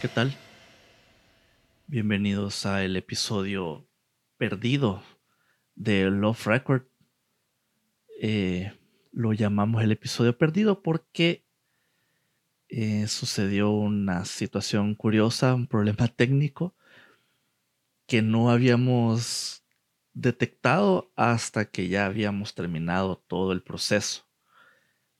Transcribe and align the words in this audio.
¿qué 0.00 0.06
tal? 0.06 0.32
Bienvenidos 1.88 2.66
a 2.66 2.84
el 2.84 2.96
episodio 2.96 3.88
perdido 4.36 5.02
de 5.74 6.08
Love 6.08 6.46
Record. 6.46 6.82
Eh, 8.20 8.72
lo 9.10 9.32
llamamos 9.32 9.82
el 9.82 9.90
episodio 9.90 10.38
perdido 10.38 10.82
porque 10.82 11.44
eh, 12.68 13.08
sucedió 13.08 13.70
una 13.70 14.24
situación 14.24 14.94
curiosa, 14.94 15.52
un 15.52 15.66
problema 15.66 16.06
técnico 16.16 16.76
que 18.06 18.22
no 18.22 18.50
habíamos 18.50 19.64
detectado 20.12 21.10
hasta 21.16 21.64
que 21.64 21.88
ya 21.88 22.06
habíamos 22.06 22.54
terminado 22.54 23.16
todo 23.16 23.50
el 23.50 23.64
proceso 23.64 24.28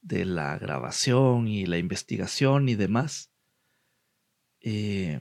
de 0.02 0.24
la 0.24 0.56
grabación 0.56 1.48
y 1.48 1.66
la 1.66 1.78
investigación 1.78 2.68
y 2.68 2.76
demás. 2.76 3.31
Eh, 4.62 5.20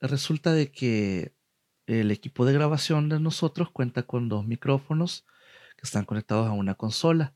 resulta 0.00 0.52
de 0.52 0.70
que 0.70 1.34
el 1.86 2.10
equipo 2.10 2.44
de 2.44 2.52
grabación 2.52 3.08
de 3.08 3.20
nosotros 3.20 3.70
cuenta 3.70 4.04
con 4.04 4.28
dos 4.28 4.46
micrófonos 4.46 5.26
que 5.76 5.82
están 5.82 6.04
conectados 6.04 6.46
a 6.48 6.52
una 6.52 6.74
consola. 6.74 7.34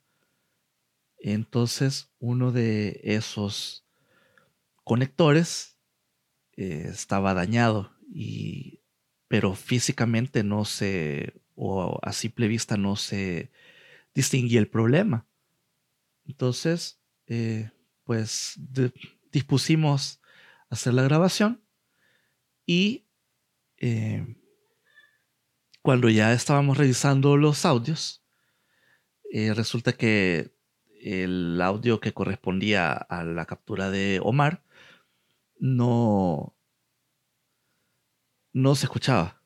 Entonces, 1.18 2.12
uno 2.18 2.52
de 2.52 3.00
esos 3.02 3.86
conectores 4.84 5.78
eh, 6.56 6.86
estaba 6.88 7.34
dañado 7.34 7.92
y 8.10 8.80
pero 9.28 9.54
físicamente 9.54 10.42
no 10.42 10.64
se 10.64 11.42
o 11.54 11.98
a 12.02 12.12
simple 12.12 12.48
vista 12.48 12.76
no 12.76 12.96
se 12.96 13.50
distinguía 14.14 14.60
el 14.60 14.68
problema. 14.68 15.26
Entonces, 16.24 17.00
eh, 17.26 17.70
pues 18.04 18.58
dispusimos 19.32 20.20
hacer 20.70 20.94
la 20.94 21.02
grabación 21.02 21.62
y 22.66 23.06
eh, 23.78 24.36
cuando 25.82 26.10
ya 26.10 26.34
estábamos 26.34 26.76
revisando 26.76 27.38
los 27.38 27.64
audios, 27.64 28.22
eh, 29.32 29.54
resulta 29.54 29.94
que 29.94 30.52
el 31.00 31.60
audio 31.62 32.00
que 32.00 32.12
correspondía 32.12 32.92
a 32.92 33.24
la 33.24 33.46
captura 33.46 33.90
de 33.90 34.20
Omar 34.22 34.62
no, 35.58 36.54
no 38.52 38.74
se 38.74 38.84
escuchaba. 38.86 39.42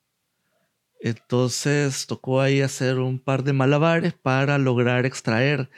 Entonces 1.00 2.06
tocó 2.08 2.40
ahí 2.40 2.60
hacer 2.60 2.98
un 2.98 3.18
par 3.20 3.44
de 3.44 3.52
malabares 3.52 4.14
para 4.14 4.58
lograr 4.58 5.06
extraer 5.06 5.70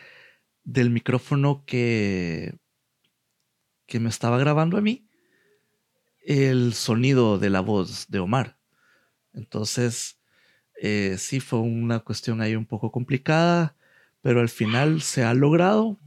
del 0.62 0.90
micrófono 0.90 1.64
que, 1.66 2.58
que 3.86 4.00
me 4.00 4.08
estaba 4.08 4.38
grabando 4.38 4.78
a 4.78 4.80
mí 4.80 5.08
el 6.24 6.74
sonido 6.74 7.38
de 7.38 7.50
la 7.50 7.60
voz 7.60 8.08
de 8.08 8.18
Omar. 8.18 8.56
Entonces, 9.32 10.18
eh, 10.80 11.16
sí 11.18 11.40
fue 11.40 11.60
una 11.60 12.00
cuestión 12.00 12.40
ahí 12.40 12.56
un 12.56 12.66
poco 12.66 12.90
complicada, 12.90 13.76
pero 14.22 14.40
al 14.40 14.48
final 14.48 15.02
se 15.02 15.24
ha 15.24 15.34
logrado. 15.34 15.98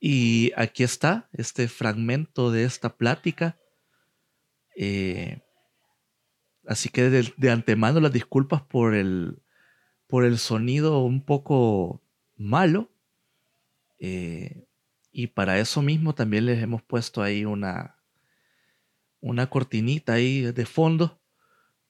Y 0.00 0.52
aquí 0.56 0.84
está 0.84 1.28
este 1.32 1.66
fragmento 1.68 2.52
de 2.52 2.64
esta 2.64 2.96
plática. 2.96 3.58
Eh, 4.76 5.42
así 6.66 6.88
que 6.88 7.10
de, 7.10 7.50
antemano 7.50 7.98
las 7.98 8.12
disculpas 8.12 8.62
por 8.62 8.94
el, 8.94 9.42
por 10.06 10.24
el 10.24 10.38
sonido 10.38 11.00
un 11.00 11.24
poco 11.24 12.00
malo. 12.36 12.90
Eh, 13.98 14.66
y 15.10 15.26
para 15.28 15.58
eso 15.58 15.82
mismo 15.82 16.14
también 16.14 16.46
les 16.46 16.62
hemos 16.62 16.82
puesto 16.82 17.22
ahí 17.22 17.44
una, 17.44 17.97
una 19.20 19.48
cortinita 19.50 20.14
ahí 20.14 20.42
de 20.52 20.66
fondo 20.66 21.20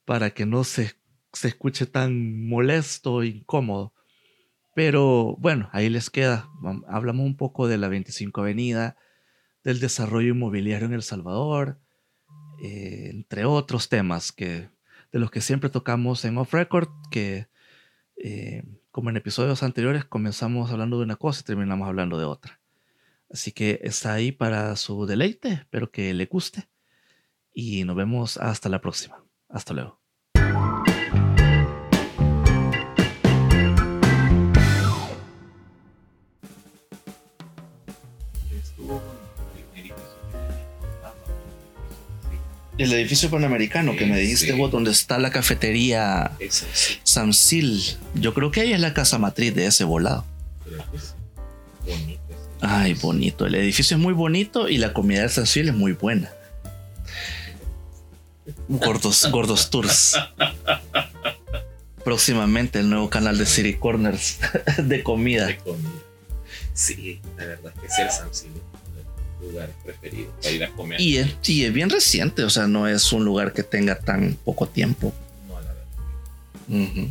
para 0.05 0.31
que 0.31 0.45
no 0.45 0.63
se, 0.63 0.95
se 1.33 1.49
escuche 1.49 1.85
tan 1.85 2.47
molesto 2.47 3.21
e 3.21 3.27
incómodo. 3.27 3.93
Pero 4.75 5.35
bueno, 5.39 5.69
ahí 5.71 5.89
les 5.89 6.09
queda. 6.09 6.49
Hablamos 6.87 7.25
un 7.25 7.37
poco 7.37 7.67
de 7.67 7.77
la 7.77 7.89
25 7.89 8.41
Avenida, 8.41 8.97
del 9.63 9.79
desarrollo 9.79 10.29
inmobiliario 10.29 10.87
en 10.87 10.93
El 10.93 11.03
Salvador, 11.03 11.79
eh, 12.61 13.09
entre 13.11 13.45
otros 13.45 13.89
temas 13.89 14.31
que, 14.31 14.69
de 15.11 15.19
los 15.19 15.31
que 15.31 15.41
siempre 15.41 15.69
tocamos 15.69 16.23
en 16.25 16.37
Off 16.37 16.53
Record, 16.53 16.89
que 17.11 17.47
eh, 18.15 18.63
como 18.91 19.09
en 19.09 19.17
episodios 19.17 19.63
anteriores 19.63 20.05
comenzamos 20.05 20.71
hablando 20.71 20.97
de 20.97 21.03
una 21.03 21.15
cosa 21.15 21.41
y 21.41 21.45
terminamos 21.45 21.87
hablando 21.87 22.17
de 22.17 22.25
otra. 22.25 22.59
Así 23.29 23.51
que 23.51 23.79
está 23.83 24.13
ahí 24.13 24.31
para 24.31 24.75
su 24.75 25.05
deleite, 25.05 25.49
espero 25.49 25.91
que 25.91 26.13
le 26.13 26.25
guste 26.25 26.67
y 27.53 27.83
nos 27.83 27.95
vemos 27.95 28.37
hasta 28.37 28.69
la 28.69 28.81
próxima. 28.81 29.23
Hasta 29.49 29.73
luego. 29.73 29.99
El 42.77 42.93
edificio 42.93 43.29
panamericano 43.29 43.97
que 43.97 44.05
me 44.05 44.17
dijiste 44.17 44.53
vos, 44.53 44.71
donde 44.71 44.91
está 44.91 45.19
la 45.19 45.31
cafetería 45.31 46.31
Samsil. 47.03 47.81
Yo 48.15 48.33
creo 48.33 48.51
que 48.51 48.61
ahí 48.61 48.71
es 48.71 48.79
la 48.79 48.93
casa 48.93 49.17
matriz 49.17 49.53
de 49.53 49.65
ese 49.65 49.83
volado. 49.83 50.25
Ay, 52.61 52.93
bonito. 52.93 53.45
El 53.45 53.55
edificio 53.55 53.97
es 53.97 54.01
muy 54.01 54.13
bonito 54.13 54.69
y 54.69 54.77
la 54.77 54.93
comida 54.93 55.23
de 55.23 55.29
Samsil 55.29 55.67
es 55.67 55.75
muy 55.75 55.91
buena. 55.91 56.31
Gordos, 58.67 59.29
Gordos 59.31 59.69
Tours. 59.69 60.17
Próximamente 62.03 62.79
el 62.79 62.89
nuevo 62.89 63.09
canal 63.09 63.37
de 63.37 63.45
City 63.45 63.75
Corners 63.75 64.39
de 64.77 65.03
comida. 65.03 65.47
De 65.47 65.57
comida. 65.57 65.89
Sí, 66.73 67.19
la 67.37 67.45
verdad 67.45 67.73
es 67.75 67.81
que 67.81 67.87
es 67.87 67.99
el 67.99 68.11
San 68.11 68.49
lugar 69.41 69.69
preferido 69.83 70.31
para 70.41 70.51
ir 70.51 70.63
a 70.63 70.69
comer. 70.71 71.01
Y 71.01 71.17
es, 71.17 71.35
y 71.43 71.63
es, 71.63 71.73
bien 71.73 71.89
reciente, 71.89 72.43
o 72.43 72.49
sea, 72.49 72.67
no 72.67 72.87
es 72.87 73.11
un 73.13 73.25
lugar 73.25 73.53
que 73.53 73.63
tenga 73.63 73.99
tan 73.99 74.37
poco 74.45 74.67
tiempo. 74.67 75.13
No, 75.47 75.59
la 75.59 75.73
verdad. 75.73 77.07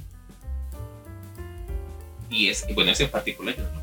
Y 2.31 2.49
es, 2.49 2.67
bueno, 2.75 2.93
ese 2.93 3.05
en 3.05 3.11
particular 3.11 3.57
yo 3.57 3.63
no 3.73 3.78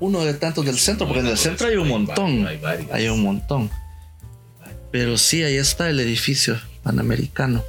uno 0.00 0.24
de 0.24 0.34
tantos 0.34 0.64
del 0.64 0.78
centro, 0.78 1.06
porque 1.06 1.20
en 1.20 1.26
el 1.26 1.38
centro 1.38 1.68
hay 1.68 1.76
un 1.76 1.88
montón. 1.88 2.46
Hay 2.92 3.08
un 3.08 3.22
montón. 3.22 3.70
Pero 4.90 5.18
sí, 5.18 5.42
ahí 5.42 5.56
está 5.56 5.90
el 5.90 6.00
edificio 6.00 6.58
panamericano. 6.82 7.62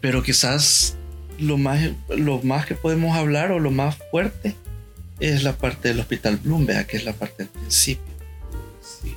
Pero 0.00 0.22
quizás 0.22 0.96
lo 1.38 1.56
más, 1.56 1.90
lo 2.08 2.42
más 2.42 2.66
que 2.66 2.74
podemos 2.74 3.16
hablar 3.16 3.52
o 3.52 3.58
lo 3.58 3.70
más 3.70 3.96
fuerte 4.10 4.54
es 5.18 5.42
la 5.42 5.52
parte 5.52 5.88
del 5.88 6.00
Hospital 6.00 6.36
Bloomberg, 6.36 6.86
que 6.86 6.96
es 6.96 7.04
la 7.04 7.12
parte 7.12 7.44
del 7.44 7.48
principio. 7.48 8.12
Sí. 8.80 9.16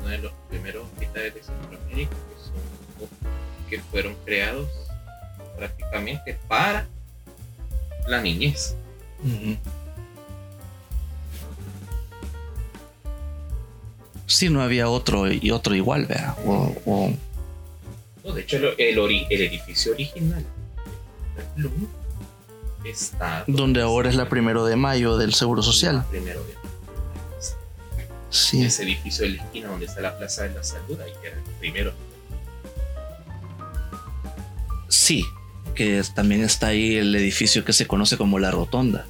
Uno 0.00 0.08
de 0.08 0.18
los 0.18 0.32
primeros 0.48 0.84
hospitales 0.84 1.34
de 1.34 1.42
Centroamérica 1.42 2.10
que, 2.10 2.42
son, 2.44 3.68
que 3.68 3.80
fueron 3.90 4.14
creados 4.24 4.68
prácticamente 5.56 6.38
para 6.48 6.86
la 8.06 8.20
niñez. 8.20 8.76
Si 14.26 14.48
no 14.48 14.62
había 14.62 14.88
otro 14.88 15.30
y 15.32 15.50
otro 15.50 15.74
igual, 15.74 16.06
vea. 16.06 16.36
O, 16.44 17.12
No, 18.24 18.32
de 18.32 18.40
hecho, 18.42 18.56
el, 18.56 18.76
el, 18.78 19.42
edificio 19.42 19.92
original 19.92 20.44
está. 22.84 23.44
Donde 23.46 23.82
ahora 23.82 24.08
es 24.08 24.16
la 24.16 24.28
primero 24.28 24.64
de 24.64 24.76
mayo 24.76 25.16
del 25.16 25.34
Seguro 25.34 25.62
Social. 25.62 26.04
Primero 26.10 26.40
de 26.44 26.54
mayo. 26.54 26.66
Sí. 28.30 28.64
Ese 28.64 28.82
edificio 28.82 29.24
de 29.24 29.36
la 29.36 29.44
esquina 29.44 29.68
donde 29.68 29.86
está 29.86 30.00
la 30.00 30.18
Plaza 30.18 30.42
de 30.42 30.54
la 30.54 30.62
Salud, 30.62 31.00
ahí 31.00 31.12
era 31.24 31.36
el 31.36 31.42
primero. 31.58 31.92
Sí, 34.88 35.24
que 35.76 36.02
también 36.14 36.42
está 36.42 36.68
ahí 36.68 36.96
el 36.96 37.14
edificio 37.14 37.64
que 37.64 37.72
se 37.72 37.86
conoce 37.86 38.16
como 38.16 38.40
la 38.40 38.50
Rotonda, 38.50 39.06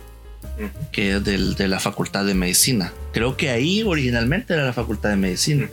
que 0.92 1.16
es 1.16 1.24
del, 1.24 1.54
de 1.54 1.68
la 1.68 1.80
Facultad 1.80 2.26
de 2.26 2.34
Medicina. 2.34 2.92
Creo 3.14 3.38
que 3.38 3.48
ahí 3.48 3.82
originalmente 3.82 4.52
era 4.52 4.66
la 4.66 4.74
Facultad 4.74 5.08
de 5.08 5.16
Medicina. 5.16 5.70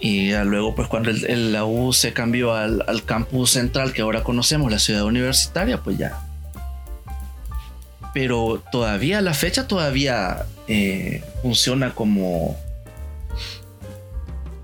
Y 0.00 0.32
luego, 0.32 0.74
pues 0.74 0.88
cuando 0.88 1.10
el, 1.10 1.52
la 1.52 1.64
U 1.64 1.92
se 1.92 2.12
cambió 2.12 2.54
al, 2.54 3.04
campus 3.04 3.50
central 3.50 3.92
que 3.92 4.02
ahora 4.02 4.22
conocemos, 4.22 4.70
la 4.70 4.78
ciudad 4.78 5.04
universitaria, 5.04 5.82
pues 5.82 5.98
ya. 5.98 6.22
Pero 8.14 8.62
todavía, 8.70 9.20
la 9.20 9.34
fecha 9.34 9.66
todavía 9.66 10.46
eh, 10.68 11.24
funciona 11.42 11.94
como, 11.94 12.56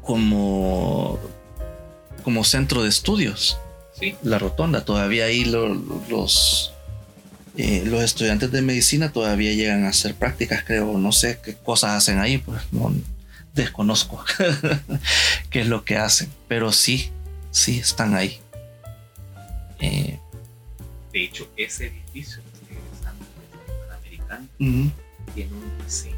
como, 0.02 1.18
como 2.22 2.44
centro 2.44 2.82
de 2.82 2.88
estudios 2.88 3.58
la 4.22 4.38
rotonda. 4.38 4.84
Todavía 4.84 5.26
ahí 5.26 5.44
los, 5.44 6.72
Eh, 7.56 7.82
los 7.84 8.02
estudiantes 8.02 8.52
de 8.52 8.62
medicina 8.62 9.12
todavía 9.12 9.52
llegan 9.52 9.84
a 9.84 9.88
hacer 9.88 10.14
prácticas, 10.14 10.64
creo. 10.64 10.96
No 10.98 11.12
sé 11.12 11.38
qué 11.42 11.54
cosas 11.54 11.90
hacen 11.92 12.18
ahí, 12.18 12.38
pues 12.38 12.62
no 12.72 12.92
desconozco 13.54 14.24
qué 15.50 15.62
es 15.62 15.66
lo 15.66 15.84
que 15.84 15.96
hacen. 15.96 16.30
Pero 16.48 16.72
sí, 16.72 17.10
sí 17.50 17.78
están 17.78 18.14
ahí. 18.14 18.40
Eh, 19.80 20.18
de 21.12 21.24
hecho, 21.24 21.48
ese 21.56 21.86
edificio 21.86 22.42
Panamericano 23.88 24.46
tiene 25.34 25.52
un 25.52 25.84
diseño 25.84 26.16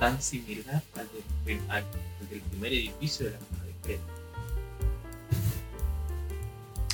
tan 0.00 0.20
similar 0.20 0.82
al 0.96 1.08
del, 1.46 2.40
primer 2.50 2.72
edificio 2.72 3.26
de 3.26 3.32
la 3.32 3.38
Caja 3.38 3.64
de. 3.86 4.13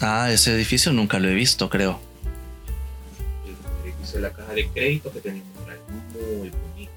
Ah, 0.01 0.31
ese 0.33 0.55
edificio 0.55 0.93
nunca 0.93 1.19
lo 1.19 1.29
he 1.29 1.35
visto, 1.35 1.69
creo. 1.69 2.01
El 3.45 3.91
edificio 3.91 4.17
de 4.17 4.23
la 4.23 4.33
Caja 4.33 4.55
de 4.55 4.67
Crédito 4.69 5.13
que 5.13 5.31
mural 5.31 5.79
muy 5.89 6.49
bonito. 6.49 6.93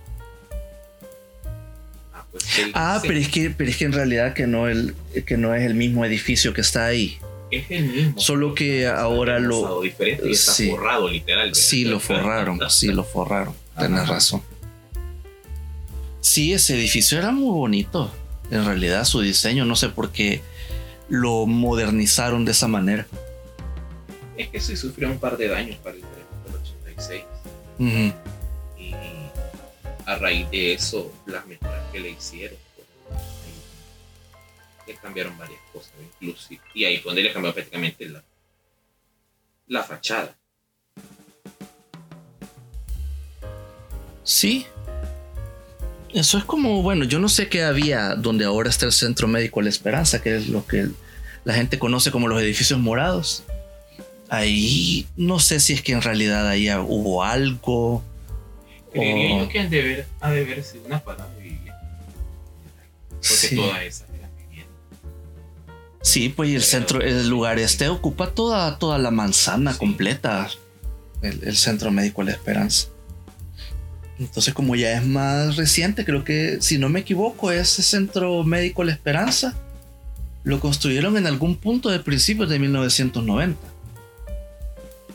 Ah, 2.14 2.26
pues 2.32 2.46
ah 2.74 3.00
pero, 3.02 3.20
es 3.20 3.28
que, 3.28 3.50
pero 3.50 3.70
es 3.70 3.78
que 3.78 3.86
en 3.86 3.94
realidad 3.94 4.34
que 4.34 4.48
no, 4.48 4.70
el, 4.70 4.96
que 5.26 5.36
no 5.36 5.54
es 5.54 5.64
el 5.64 5.76
mismo 5.76 6.06
edificio 6.06 6.54
que 6.54 6.62
está 6.62 6.86
ahí. 6.86 7.18
Es 7.52 7.66
el 7.70 7.86
mismo. 7.86 8.20
Solo 8.20 8.56
que 8.56 8.88
ahora 8.88 9.40
lo. 9.40 9.82
diferente 9.82 10.30
y 10.30 10.32
está 10.32 10.54
forrado, 10.54 11.10
literal. 11.10 11.54
Sí, 11.54 11.84
lo 11.84 12.00
forraron, 12.00 12.60
sí, 12.70 12.88
lo 12.88 13.04
forraron. 13.04 13.54
Tienes 13.78 14.08
razón. 14.08 14.42
Sí, 16.22 16.54
ese 16.54 16.76
edificio 16.76 17.18
era 17.18 17.32
muy 17.32 17.52
bonito. 17.52 18.14
En 18.50 18.66
realidad, 18.66 19.04
su 19.04 19.20
diseño, 19.20 19.66
no 19.66 19.76
sé 19.76 19.90
por 19.90 20.12
qué 20.12 20.42
lo 21.10 21.46
modernizaron 21.46 22.46
de 22.46 22.52
esa 22.52 22.68
manera. 22.68 23.06
Es 24.38 24.50
que 24.50 24.60
sí 24.60 24.76
sufrió 24.76 25.10
un 25.10 25.20
par 25.20 25.38
de 25.38 25.48
daños 25.48 25.78
para 25.78 25.96
el 25.96 26.02
del 26.02 26.56
86. 26.96 27.24
Y 28.78 28.94
a 30.06 30.16
raíz 30.16 30.50
de 30.50 30.74
eso, 30.74 31.14
las 31.26 31.46
mejoras 31.46 31.84
que 31.92 32.00
le 32.00 32.10
hicieron, 32.10 32.58
pues, 32.76 32.88
le 34.88 34.96
cambiaron 34.96 35.38
varias 35.38 35.60
cosas, 35.72 35.94
inclusive. 36.20 36.62
Y 36.74 36.86
ahí 36.86 36.98
fue 36.98 37.12
donde 37.12 37.24
le 37.24 37.34
cambió 37.34 37.54
prácticamente 37.54 38.10
la, 38.10 38.24
la 39.68 39.84
fachada. 39.84 40.36
Sí, 44.24 44.66
eso 46.14 46.38
es 46.38 46.44
como, 46.44 46.82
bueno, 46.82 47.06
yo 47.06 47.20
no 47.20 47.28
sé 47.28 47.50
qué 47.50 47.64
había 47.64 48.16
donde 48.16 48.46
ahora 48.46 48.70
está 48.70 48.86
el 48.86 48.92
Centro 48.92 49.28
Médico 49.28 49.62
La 49.62 49.70
Esperanza, 49.70 50.22
que 50.22 50.36
es 50.36 50.48
lo 50.48 50.66
que 50.66 50.88
la 51.44 51.54
gente 51.54 51.80
conoce 51.80 52.12
como 52.12 52.28
los 52.28 52.42
edificios 52.42 52.80
morados. 52.80 53.44
Ahí 54.30 55.08
no 55.16 55.40
sé 55.40 55.60
si 55.60 55.74
es 55.74 55.82
que 55.82 55.92
en 55.94 56.02
realidad 56.02 56.48
ahí 56.48 56.70
hubo 56.72 57.24
algo. 57.24 58.04
Creería 58.92 59.40
yo 59.40 59.50
que 59.50 59.68
de 59.68 60.06
ha 60.22 60.32
de 60.32 60.44
verse 60.44 60.80
una 60.86 61.04
palabra 61.04 61.34
vivienda. 61.38 61.80
Porque 63.10 63.56
toda 63.56 63.84
esa 63.84 64.06
era 64.16 64.30
vivienda. 64.38 64.72
Sí, 66.02 66.30
pues 66.30 66.54
el 66.54 66.64
centro, 66.64 67.02
el 67.02 67.28
lugar 67.28 67.60
este 67.60 67.90
ocupa 67.90 68.32
toda, 68.32 68.78
toda 68.78 68.98
la 68.98 69.12
manzana 69.12 69.78
completa. 69.78 70.50
El, 71.22 71.40
el 71.44 71.56
Centro 71.56 71.90
Médico 71.90 72.22
La 72.22 72.32
Esperanza. 72.32 72.88
Entonces, 74.20 74.54
como 74.54 74.76
ya 74.76 74.94
es 74.94 75.06
más 75.06 75.56
reciente, 75.56 76.06
creo 76.06 76.24
que, 76.24 76.58
si 76.62 76.78
no 76.78 76.90
me 76.90 77.00
equivoco, 77.00 77.52
ese 77.52 77.82
centro 77.82 78.44
médico 78.44 78.84
La 78.84 78.92
Esperanza 78.92 79.56
lo 80.44 80.60
construyeron 80.60 81.18
en 81.18 81.26
algún 81.26 81.56
punto 81.56 81.90
de 81.90 82.00
principios 82.00 82.50
de 82.50 82.60
1990, 82.60 83.60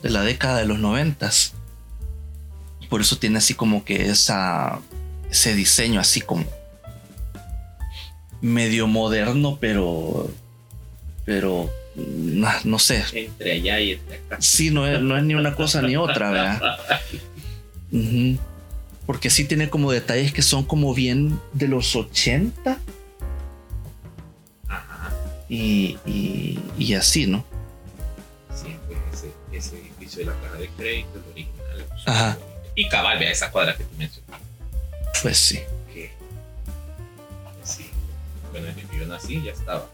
de 0.03 0.11
la 0.11 0.23
década 0.23 0.59
de 0.59 0.67
los 0.67 0.79
90. 0.79 1.31
Por 2.89 3.01
eso 3.01 3.19
tiene 3.19 3.39
así 3.39 3.55
como 3.55 3.85
que 3.85 4.09
esa, 4.09 4.81
ese 5.31 5.55
diseño 5.55 6.01
así 6.01 6.21
como 6.21 6.47
medio 8.41 8.87
moderno, 8.87 9.59
pero, 9.61 10.31
pero 11.25 11.71
no, 12.65 12.79
sé. 12.79 13.05
Entre 13.13 13.53
allá 13.53 13.81
y 13.81 13.93
entre 13.93 14.17
acá. 14.17 14.39
Sí, 14.41 14.71
no 14.71 14.87
es, 14.87 15.01
no 15.01 15.17
es 15.17 15.25
ni 15.25 15.35
una 15.35 15.55
cosa 15.55 15.83
ni 15.83 15.97
otra, 15.97 16.31
¿verdad? 16.31 16.79
porque 19.09 19.31
sí 19.31 19.47
tiene 19.47 19.71
como 19.71 19.91
detalles 19.91 20.35
que 20.35 20.43
son 20.43 20.65
como 20.67 20.93
bien 20.93 21.41
de 21.55 21.67
los 21.67 21.97
80. 21.97 22.79
Ajá. 24.69 25.11
Y, 25.49 25.97
y, 26.77 26.93
así, 26.93 27.27
¿no? 27.27 27.43
Sí, 28.55 28.77
pues 28.87 28.99
ese, 29.15 29.33
ese, 29.51 29.81
edificio 29.81 30.19
de 30.19 30.25
la 30.27 30.35
caja 30.43 30.59
de 30.59 30.69
crédito, 30.77 31.09
el 31.15 31.33
original. 31.33 31.87
Ajá. 32.05 32.39
Y 32.75 32.87
cabal, 32.91 33.19
vea 33.19 33.31
esa 33.31 33.51
cuadra 33.51 33.75
que 33.79 33.85
tú 33.85 33.95
mencionaste. 33.97 34.47
Pues 35.23 35.39
sí. 35.39 35.61
Sí. 37.65 37.87
Bueno, 38.51 38.67
yo 38.95 39.07
nací 39.07 39.43
ya 39.43 39.53
estaba. 39.53 39.89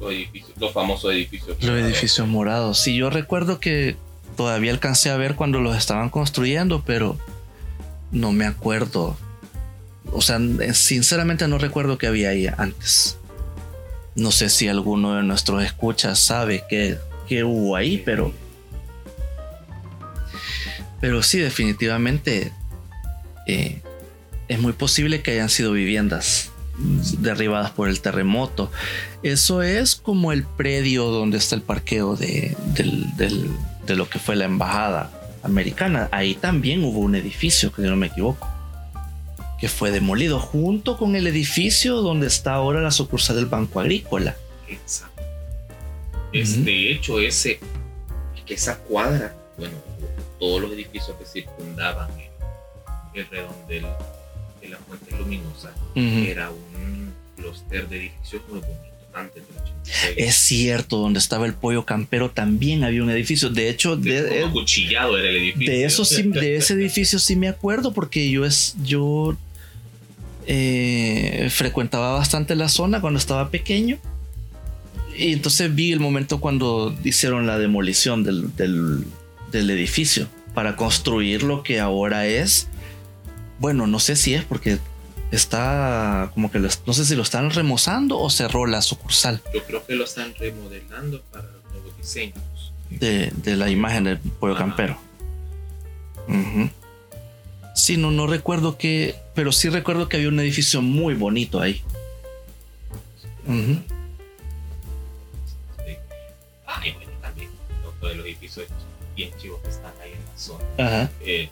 Los, 0.00 0.10
edificios, 0.10 0.56
los 0.56 0.72
famosos 0.72 1.12
edificios. 1.12 1.62
Los 1.62 1.82
edificios 1.82 2.26
morados. 2.26 2.80
Sí, 2.80 2.96
yo 2.96 3.10
recuerdo 3.10 3.60
que 3.60 3.96
todavía 4.38 4.72
alcancé 4.72 5.10
a 5.10 5.18
ver 5.18 5.34
cuando 5.34 5.60
los 5.60 5.76
estaban 5.76 6.08
construyendo, 6.08 6.82
pero 6.86 7.18
no 8.10 8.32
me 8.32 8.46
acuerdo. 8.46 9.16
O 10.12 10.20
sea, 10.20 10.38
sinceramente 10.72 11.46
no 11.48 11.58
recuerdo 11.58 11.98
qué 11.98 12.06
había 12.06 12.30
ahí 12.30 12.46
antes. 12.46 13.18
No 14.14 14.32
sé 14.32 14.48
si 14.48 14.68
alguno 14.68 15.14
de 15.14 15.22
nuestros 15.22 15.62
escuchas 15.62 16.18
sabe 16.18 16.64
qué, 16.68 16.98
hubo 17.44 17.76
ahí, 17.76 18.02
pero. 18.04 18.32
Pero 21.00 21.22
sí, 21.22 21.38
definitivamente. 21.38 22.52
Eh, 23.46 23.80
es 24.48 24.58
muy 24.58 24.72
posible 24.72 25.22
que 25.22 25.32
hayan 25.32 25.50
sido 25.50 25.72
viviendas 25.72 26.50
derribadas 27.18 27.70
por 27.70 27.88
el 27.88 28.00
terremoto. 28.00 28.70
Eso 29.22 29.62
es 29.62 29.94
como 29.94 30.32
el 30.32 30.44
predio 30.44 31.06
donde 31.06 31.36
está 31.36 31.54
el 31.54 31.62
parqueo 31.62 32.16
de, 32.16 32.56
de 32.74 33.96
lo 33.96 34.08
que 34.08 34.18
fue 34.18 34.36
la 34.36 34.46
embajada 34.46 35.17
americana. 35.42 36.08
Ahí 36.12 36.34
también 36.34 36.84
hubo 36.84 37.00
un 37.00 37.14
edificio, 37.14 37.72
que 37.72 37.82
no 37.82 37.96
me 37.96 38.08
equivoco, 38.08 38.48
que 39.58 39.68
fue 39.68 39.90
demolido 39.90 40.38
junto 40.38 40.96
con 40.96 41.16
el 41.16 41.26
edificio 41.26 41.96
donde 41.96 42.26
está 42.26 42.54
ahora 42.54 42.80
la 42.80 42.90
sucursal 42.90 43.36
del 43.36 43.46
Banco 43.46 43.80
Agrícola. 43.80 44.36
Exacto. 44.68 45.22
De 46.32 46.92
hecho, 46.92 47.20
ese, 47.20 47.58
esa 48.46 48.78
cuadra, 48.78 49.34
bueno, 49.56 49.74
todos 50.38 50.62
los 50.62 50.72
edificios 50.72 51.16
que 51.16 51.24
circundaban 51.24 52.10
el, 53.14 53.26
redondel 53.28 53.86
de 54.60 54.68
la 54.68 54.76
fuente 54.78 55.16
luminosa, 55.16 55.72
era 55.94 56.50
un 56.50 57.12
clúster 57.36 57.88
de 57.88 57.96
edificios 57.96 58.42
muy 58.48 58.60
es 60.16 60.34
cierto, 60.34 60.98
donde 60.98 61.18
estaba 61.18 61.46
el 61.46 61.54
pollo 61.54 61.84
campero 61.84 62.30
también 62.30 62.84
había 62.84 63.02
un 63.02 63.10
edificio. 63.10 63.50
De 63.50 63.68
hecho, 63.68 63.96
de, 63.96 64.42
eh, 64.42 64.46
cuchillado 64.52 65.18
era 65.18 65.28
el 65.30 65.36
edificio. 65.36 65.72
De 65.72 65.84
eso 65.84 66.04
de 66.04 66.56
ese 66.56 66.74
edificio 66.74 67.18
sí 67.18 67.36
me 67.36 67.48
acuerdo 67.48 67.92
porque 67.92 68.30
yo 68.30 68.44
es 68.44 68.74
yo 68.82 69.36
eh, 70.46 71.48
frecuentaba 71.50 72.12
bastante 72.12 72.54
la 72.54 72.68
zona 72.68 73.00
cuando 73.00 73.18
estaba 73.18 73.50
pequeño. 73.50 73.98
Y 75.16 75.32
entonces 75.32 75.74
vi 75.74 75.92
el 75.92 76.00
momento 76.00 76.38
cuando 76.40 76.96
hicieron 77.02 77.46
la 77.46 77.58
demolición 77.58 78.22
del, 78.22 78.54
del 78.56 79.70
edificio 79.70 80.28
para 80.54 80.76
construir 80.76 81.42
lo 81.42 81.62
que 81.62 81.80
ahora 81.80 82.26
es. 82.26 82.68
Bueno, 83.58 83.86
no 83.86 83.98
sé 83.98 84.14
si 84.14 84.34
es 84.34 84.44
porque 84.44 84.78
está 85.30 86.30
como 86.34 86.50
que 86.50 86.58
no 86.58 86.92
sé 86.92 87.04
si 87.04 87.14
lo 87.14 87.22
están 87.22 87.50
remozando 87.50 88.18
o 88.18 88.30
cerró 88.30 88.66
la 88.66 88.82
sucursal. 88.82 89.42
Yo 89.54 89.62
creo 89.64 89.86
que 89.86 89.94
lo 89.94 90.04
están 90.04 90.34
remodelando 90.34 91.22
para 91.30 91.48
nuevos 91.70 91.96
diseños. 91.96 92.72
De, 92.90 93.30
la 93.44 93.68
imagen 93.68 94.04
del 94.04 94.18
pollo 94.18 94.56
campero. 94.56 94.98
Sí, 97.74 97.96
no, 97.96 98.10
no 98.10 98.26
recuerdo 98.26 98.78
que, 98.78 99.14
pero 99.34 99.52
sí 99.52 99.68
recuerdo 99.68 100.08
que 100.08 100.16
había 100.16 100.28
un 100.28 100.40
edificio 100.40 100.82
muy 100.82 101.14
bonito 101.14 101.60
ahí. 101.60 101.82
Ah, 106.66 106.86
y 106.86 106.92
bueno, 106.92 107.10
también 107.22 107.50
otro 107.86 108.08
de 108.08 108.14
los 108.16 108.26
edificios 108.26 108.66
bien 109.16 109.30
chivos 109.38 109.60
que 109.62 109.68
están 109.68 109.92
ahí 110.02 110.12
en 110.12 110.24
la 110.24 110.38
zona. 110.38 110.64
Ajá. 110.78 111.10
Eh, 111.20 111.48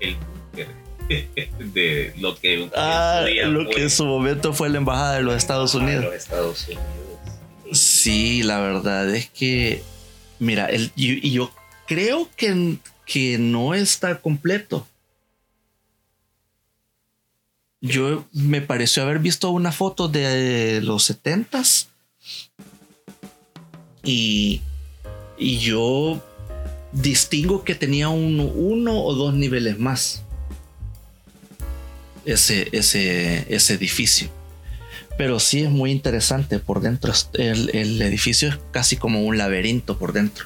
el 0.00 0.16
búnker 0.16 0.87
de 1.58 2.12
lo 2.18 2.36
que 2.36 2.68
ah, 2.76 3.24
lo 3.46 3.68
que 3.70 3.82
en 3.82 3.90
su 3.90 4.04
momento 4.04 4.52
fue 4.52 4.68
la 4.68 4.78
embajada 4.78 5.14
de 5.14 5.22
los 5.22 5.34
Estados 5.36 5.74
Unidos. 5.74 6.06
Sí, 7.72 8.42
la 8.42 8.60
verdad 8.60 9.14
es 9.14 9.28
que, 9.28 9.82
mira, 10.38 10.66
el, 10.66 10.90
y, 10.96 11.30
yo 11.30 11.50
creo 11.86 12.28
que, 12.36 12.78
que 13.06 13.38
no 13.38 13.74
está 13.74 14.20
completo. 14.20 14.86
Yo 17.80 18.24
me 18.32 18.60
pareció 18.60 19.02
haber 19.04 19.20
visto 19.20 19.50
una 19.50 19.70
foto 19.70 20.08
de 20.08 20.80
los 20.82 21.04
setentas 21.04 21.88
y, 24.02 24.62
y 25.38 25.58
yo 25.58 26.20
distingo 26.92 27.62
que 27.64 27.74
tenía 27.74 28.08
uno 28.08 29.04
o 29.04 29.14
dos 29.14 29.34
niveles 29.34 29.78
más. 29.78 30.24
Ese, 32.28 32.68
ese, 32.72 33.46
ese 33.48 33.74
edificio. 33.74 34.28
Pero 35.16 35.40
sí 35.40 35.62
es 35.62 35.70
muy 35.70 35.90
interesante 35.90 36.58
por 36.58 36.82
dentro. 36.82 37.12
El, 37.32 37.70
el 37.74 38.02
edificio 38.02 38.50
es 38.50 38.58
casi 38.70 38.96
como 38.96 39.24
un 39.24 39.38
laberinto 39.38 39.98
por 39.98 40.12
dentro. 40.12 40.44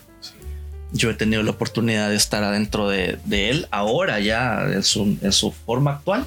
Yo 0.92 1.10
he 1.10 1.14
tenido 1.14 1.42
la 1.42 1.50
oportunidad 1.50 2.08
de 2.08 2.16
estar 2.16 2.44
adentro 2.44 2.88
de, 2.88 3.18
de 3.24 3.50
él 3.50 3.66
ahora 3.72 4.20
ya 4.20 4.62
en 4.72 4.84
su, 4.84 5.18
en 5.20 5.32
su, 5.32 5.50
forma 5.50 5.94
actual. 5.94 6.24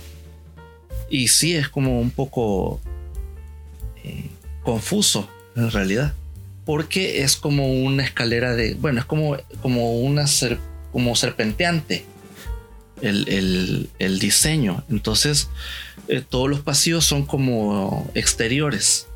Y 1.10 1.30
sí 1.30 1.56
es 1.56 1.70
como 1.70 2.02
un 2.02 2.12
poco 2.12 2.82
eh, 4.04 4.30
confuso 4.64 5.30
en 5.56 5.72
realidad. 5.72 6.14
Porque 6.66 7.24
es 7.24 7.38
como 7.38 7.72
una 7.72 8.04
escalera 8.04 8.56
de... 8.56 8.74
Bueno, 8.74 9.00
es 9.00 9.06
como, 9.06 9.38
como 9.62 10.00
una 10.02 10.26
como 10.92 11.16
serpenteante 11.16 12.06
el, 13.02 13.28
el, 13.30 13.90
el 14.00 14.20
diseño. 14.20 14.84
Entonces 14.90 15.50
eh, 16.08 16.24
todos 16.28 16.50
los 16.50 16.62
pasillos 16.62 17.06
son 17.06 17.26
como 17.26 18.10
exteriores. 18.16 19.08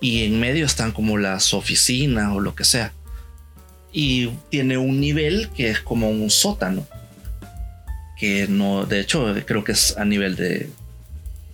Y 0.00 0.24
en 0.24 0.38
medio 0.38 0.64
están 0.64 0.92
como 0.92 1.18
las 1.18 1.52
oficinas 1.54 2.32
o 2.32 2.40
lo 2.40 2.54
que 2.54 2.64
sea 2.64 2.92
y 3.92 4.28
tiene 4.50 4.78
un 4.78 5.00
nivel 5.00 5.48
que 5.56 5.70
es 5.70 5.80
como 5.80 6.10
un 6.10 6.30
sótano. 6.30 6.86
Que 8.18 8.46
no, 8.48 8.84
de 8.84 9.00
hecho, 9.00 9.34
creo 9.46 9.64
que 9.64 9.72
es 9.72 9.96
a 9.96 10.04
nivel 10.04 10.36
de 10.36 10.68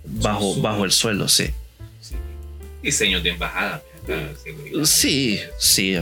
bajo, 0.05 0.61
bajo 0.61 0.85
el 0.85 0.93
suelo, 0.93 1.29
sí. 1.29 1.51
sí. 2.01 2.15
Diseños 2.83 3.23
de 3.23 3.31
embajada. 3.31 3.83
Sí, 4.85 5.41
sí. 5.59 5.97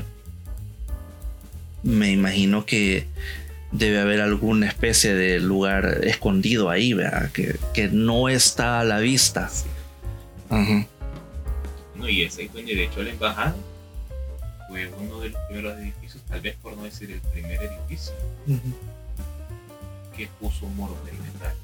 Me 1.82 2.12
imagino 2.12 2.64
que 2.64 3.06
debe 3.72 4.00
haber 4.00 4.20
alguna 4.20 4.66
especie 4.66 5.14
de 5.14 5.40
lugar 5.40 6.00
escondido 6.04 6.70
ahí, 6.70 6.92
¿verdad? 6.92 7.30
Que, 7.32 7.56
que 7.74 7.88
no 7.88 8.28
está 8.28 8.80
a 8.80 8.84
la 8.84 8.98
vista. 8.98 9.50
No, 10.50 12.08
y 12.08 12.22
ese 12.22 12.48
de 12.48 12.84
hecho 12.84 13.02
la 13.02 13.10
embajada 13.10 13.56
fue 14.68 14.90
uno 15.00 15.20
de 15.20 15.30
los 15.30 15.40
primeros 15.48 15.78
edificios, 15.78 16.22
tal 16.28 16.40
vez 16.40 16.56
por 16.62 16.76
no 16.76 16.84
decir 16.84 17.10
el 17.10 17.20
primer 17.20 17.60
edificio, 17.62 18.12
que 20.16 20.28
puso 20.40 20.66
un 20.66 20.76
muro 20.76 20.94
perimetral 21.04 21.54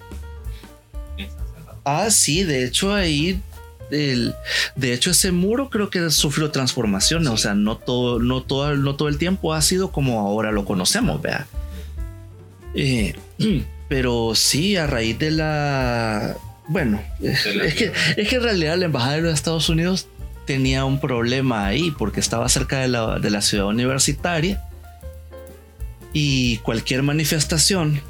en 1.18 1.28
San 1.28 1.46
Salvador. 1.54 1.82
Ah, 1.84 2.10
sí, 2.10 2.44
de 2.44 2.64
hecho 2.64 2.94
ahí 2.94 3.42
el, 3.90 4.34
de 4.76 4.92
hecho, 4.92 5.10
ese 5.10 5.32
muro 5.32 5.70
creo 5.70 5.90
que 5.90 6.10
sufrió 6.10 6.50
transformaciones. 6.50 7.28
O 7.28 7.36
sea, 7.36 7.54
no 7.54 7.76
todo, 7.76 8.18
no, 8.18 8.42
todo, 8.42 8.76
no 8.76 8.96
todo 8.96 9.08
el 9.08 9.18
tiempo 9.18 9.54
ha 9.54 9.62
sido 9.62 9.90
como 9.90 10.20
ahora 10.20 10.52
lo 10.52 10.64
conocemos, 10.64 11.20
vea. 11.20 11.46
Eh, 12.78 13.14
pero 13.88 14.34
sí, 14.34 14.76
a 14.76 14.86
raíz 14.86 15.18
de 15.18 15.30
la. 15.30 16.36
Bueno, 16.68 17.02
es, 17.22 17.42
que, 17.74 17.92
es 18.16 18.28
que 18.28 18.36
en 18.36 18.42
realidad 18.42 18.76
la 18.76 18.84
embajada 18.84 19.16
de 19.16 19.22
los 19.22 19.34
Estados 19.34 19.68
Unidos 19.70 20.06
tenía 20.46 20.84
un 20.84 21.00
problema 21.00 21.66
ahí 21.66 21.90
porque 21.90 22.20
estaba 22.20 22.48
cerca 22.48 22.80
de 22.80 22.88
la, 22.88 23.42
ciudad 23.42 23.66
universitaria 23.66 24.62
y 26.12 26.58
cualquier 26.58 27.02
manifestación 27.02 28.02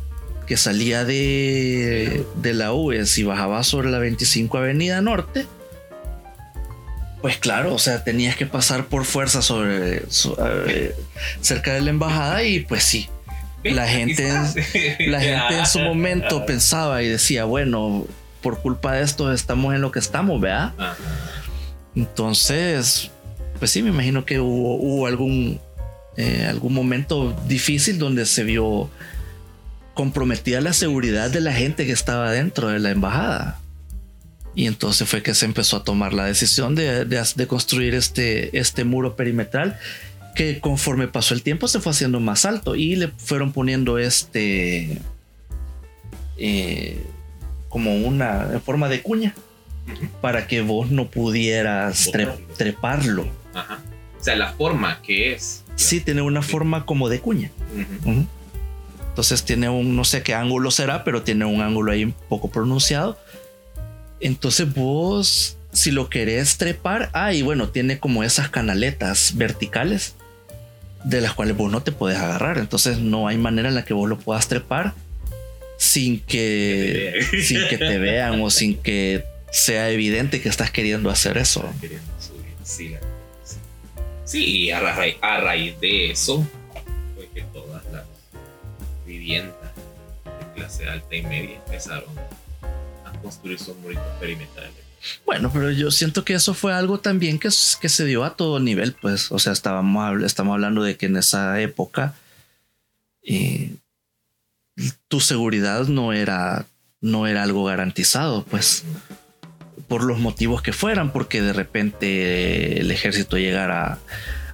que 0.46 0.56
salía 0.56 1.04
de, 1.04 2.24
de 2.36 2.54
la 2.54 2.72
UES 2.72 3.18
y 3.18 3.22
bajaba 3.22 3.62
sobre 3.62 3.90
la 3.90 3.98
25 3.98 4.58
Avenida 4.58 5.00
Norte, 5.00 5.46
pues 7.20 7.36
claro, 7.38 7.74
o 7.74 7.78
sea, 7.78 8.04
tenías 8.04 8.36
que 8.36 8.46
pasar 8.46 8.86
por 8.86 9.04
fuerza 9.04 9.42
sobre, 9.42 10.02
eh, 10.68 10.94
cerca 11.40 11.74
de 11.74 11.80
la 11.80 11.90
embajada 11.90 12.44
y 12.44 12.60
pues 12.60 12.84
sí. 12.84 13.08
La 13.64 13.86
gente, 13.86 14.28
la 15.06 15.20
gente 15.20 15.58
en 15.58 15.66
su 15.66 15.80
momento 15.80 16.46
pensaba 16.46 17.02
y 17.02 17.08
decía, 17.08 17.44
bueno, 17.44 18.06
por 18.40 18.60
culpa 18.60 18.94
de 18.94 19.02
esto 19.02 19.32
estamos 19.32 19.74
en 19.74 19.80
lo 19.80 19.90
que 19.90 19.98
estamos, 19.98 20.40
¿verdad? 20.40 20.72
Entonces, 21.94 23.10
pues 23.58 23.70
sí, 23.70 23.82
me 23.82 23.90
imagino 23.90 24.24
que 24.24 24.40
hubo, 24.40 25.06
algún, 25.06 25.60
eh, 26.16 26.46
algún 26.48 26.72
momento 26.72 27.36
difícil 27.46 27.98
donde 27.98 28.26
se 28.26 28.44
vio 28.44 28.88
comprometida 29.94 30.60
la 30.60 30.72
seguridad 30.72 31.28
de 31.30 31.40
la 31.40 31.52
gente 31.52 31.84
que 31.84 31.92
estaba 31.92 32.30
dentro 32.30 32.68
de 32.68 32.78
la 32.78 32.90
embajada. 32.90 33.58
Y 34.54 34.66
entonces 34.66 35.08
fue 35.08 35.22
que 35.22 35.34
se 35.34 35.44
empezó 35.44 35.78
a 35.78 35.84
tomar 35.84 36.12
la 36.12 36.24
decisión 36.24 36.74
de, 36.74 37.46
construir 37.48 37.94
este, 37.94 38.56
este 38.58 38.84
muro 38.84 39.16
perimetral 39.16 39.78
que 40.38 40.60
conforme 40.60 41.08
pasó 41.08 41.34
el 41.34 41.42
tiempo 41.42 41.66
se 41.66 41.80
fue 41.80 41.90
haciendo 41.90 42.20
más 42.20 42.44
alto 42.44 42.76
y 42.76 42.94
le 42.94 43.08
fueron 43.08 43.52
poniendo 43.52 43.98
este 43.98 44.98
eh, 46.36 47.04
como 47.68 47.96
una 47.96 48.52
en 48.52 48.62
forma 48.62 48.88
de 48.88 49.02
cuña 49.02 49.34
para 50.20 50.46
que 50.46 50.60
vos 50.60 50.92
no 50.92 51.08
pudieras 51.08 52.08
treparlo. 52.56 53.22
O 53.22 54.22
sea, 54.24 54.36
la 54.36 54.52
forma 54.52 55.02
que 55.02 55.32
es. 55.32 55.64
Sí, 55.74 56.00
tiene 56.00 56.22
una 56.22 56.42
forma 56.42 56.86
como 56.86 57.08
de 57.08 57.18
cuña. 57.18 57.50
Entonces 59.08 59.44
tiene 59.44 59.68
un, 59.68 59.96
no 59.96 60.04
sé 60.04 60.22
qué 60.22 60.34
ángulo 60.34 60.70
será, 60.70 61.02
pero 61.02 61.22
tiene 61.22 61.46
un 61.46 61.62
ángulo 61.62 61.90
ahí 61.90 62.04
un 62.04 62.14
poco 62.28 62.48
pronunciado. 62.48 63.18
Entonces 64.20 64.72
vos, 64.72 65.56
si 65.72 65.90
lo 65.90 66.08
querés 66.08 66.58
trepar, 66.58 67.10
ah, 67.12 67.32
y 67.32 67.42
bueno, 67.42 67.70
tiene 67.70 67.98
como 67.98 68.22
esas 68.22 68.50
canaletas 68.50 69.32
verticales 69.34 70.14
de 71.04 71.20
las 71.20 71.34
cuales 71.34 71.56
vos 71.56 71.70
no 71.70 71.82
te 71.82 71.92
puedes 71.92 72.18
agarrar. 72.18 72.58
Entonces 72.58 72.98
no 72.98 73.28
hay 73.28 73.36
manera 73.36 73.68
en 73.68 73.74
la 73.74 73.84
que 73.84 73.94
vos 73.94 74.08
lo 74.08 74.18
puedas 74.18 74.48
trepar 74.48 74.94
sin 75.78 76.20
que, 76.20 77.24
sin 77.42 77.66
que 77.68 77.78
te 77.78 77.98
vean 77.98 78.40
o 78.42 78.50
sin 78.50 78.76
que 78.76 79.24
sea 79.50 79.90
evidente 79.90 80.40
que 80.42 80.48
estás 80.48 80.70
queriendo 80.70 81.10
hacer 81.10 81.38
eso. 81.38 81.64
Sí, 84.24 84.70
a, 84.70 84.80
raíz 85.40 85.80
de 85.80 86.10
eso 86.10 86.46
fue 87.14 87.28
que 87.32 87.42
todas 87.52 87.82
las 87.90 88.04
viviendas 89.06 89.72
de 90.24 90.54
clase 90.54 90.86
alta 90.86 91.16
y 91.16 91.22
media 91.22 91.56
empezaron 91.64 92.10
a 93.06 93.12
construir 93.22 93.58
sus 93.58 93.74
muritos 93.78 94.04
perimetrales. 94.20 94.87
Bueno, 95.24 95.50
pero 95.52 95.70
yo 95.70 95.90
siento 95.90 96.24
que 96.24 96.34
eso 96.34 96.54
fue 96.54 96.72
algo 96.72 96.98
también 96.98 97.38
que, 97.38 97.48
que 97.80 97.88
se 97.88 98.04
dio 98.04 98.24
a 98.24 98.36
todo 98.36 98.60
nivel, 98.60 98.94
pues, 99.00 99.30
o 99.30 99.38
sea, 99.38 99.52
estábamos, 99.52 100.22
estamos 100.22 100.54
hablando 100.54 100.82
de 100.82 100.96
que 100.96 101.06
en 101.06 101.16
esa 101.16 101.60
época 101.60 102.14
eh, 103.22 103.74
tu 105.08 105.20
seguridad 105.20 105.86
no 105.86 106.12
era, 106.12 106.66
no 107.00 107.26
era 107.26 107.42
algo 107.42 107.64
garantizado, 107.64 108.44
pues 108.44 108.84
por 109.86 110.04
los 110.04 110.18
motivos 110.18 110.62
que 110.62 110.72
fueran, 110.72 111.12
porque 111.12 111.40
de 111.40 111.52
repente 111.52 112.80
el 112.80 112.90
ejército 112.90 113.38
llegara 113.38 113.98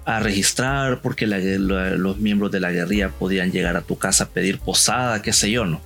a 0.04 0.20
registrar, 0.20 1.00
porque 1.00 1.26
los 1.26 2.18
miembros 2.18 2.52
de 2.52 2.60
la 2.60 2.70
guerrilla 2.70 3.08
podían 3.08 3.50
llegar 3.50 3.76
a 3.76 3.82
tu 3.82 3.98
casa 3.98 4.24
a 4.24 4.28
pedir 4.28 4.58
posada, 4.58 5.22
qué 5.22 5.32
sé 5.32 5.50
yo, 5.50 5.64
¿no? 5.64 5.80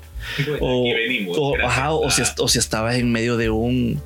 O, 0.61 2.11
si, 2.49 2.58
estabas 2.58 2.97
en 2.97 3.11
medio 3.12 3.37
de 3.37 3.50
un, 3.50 4.00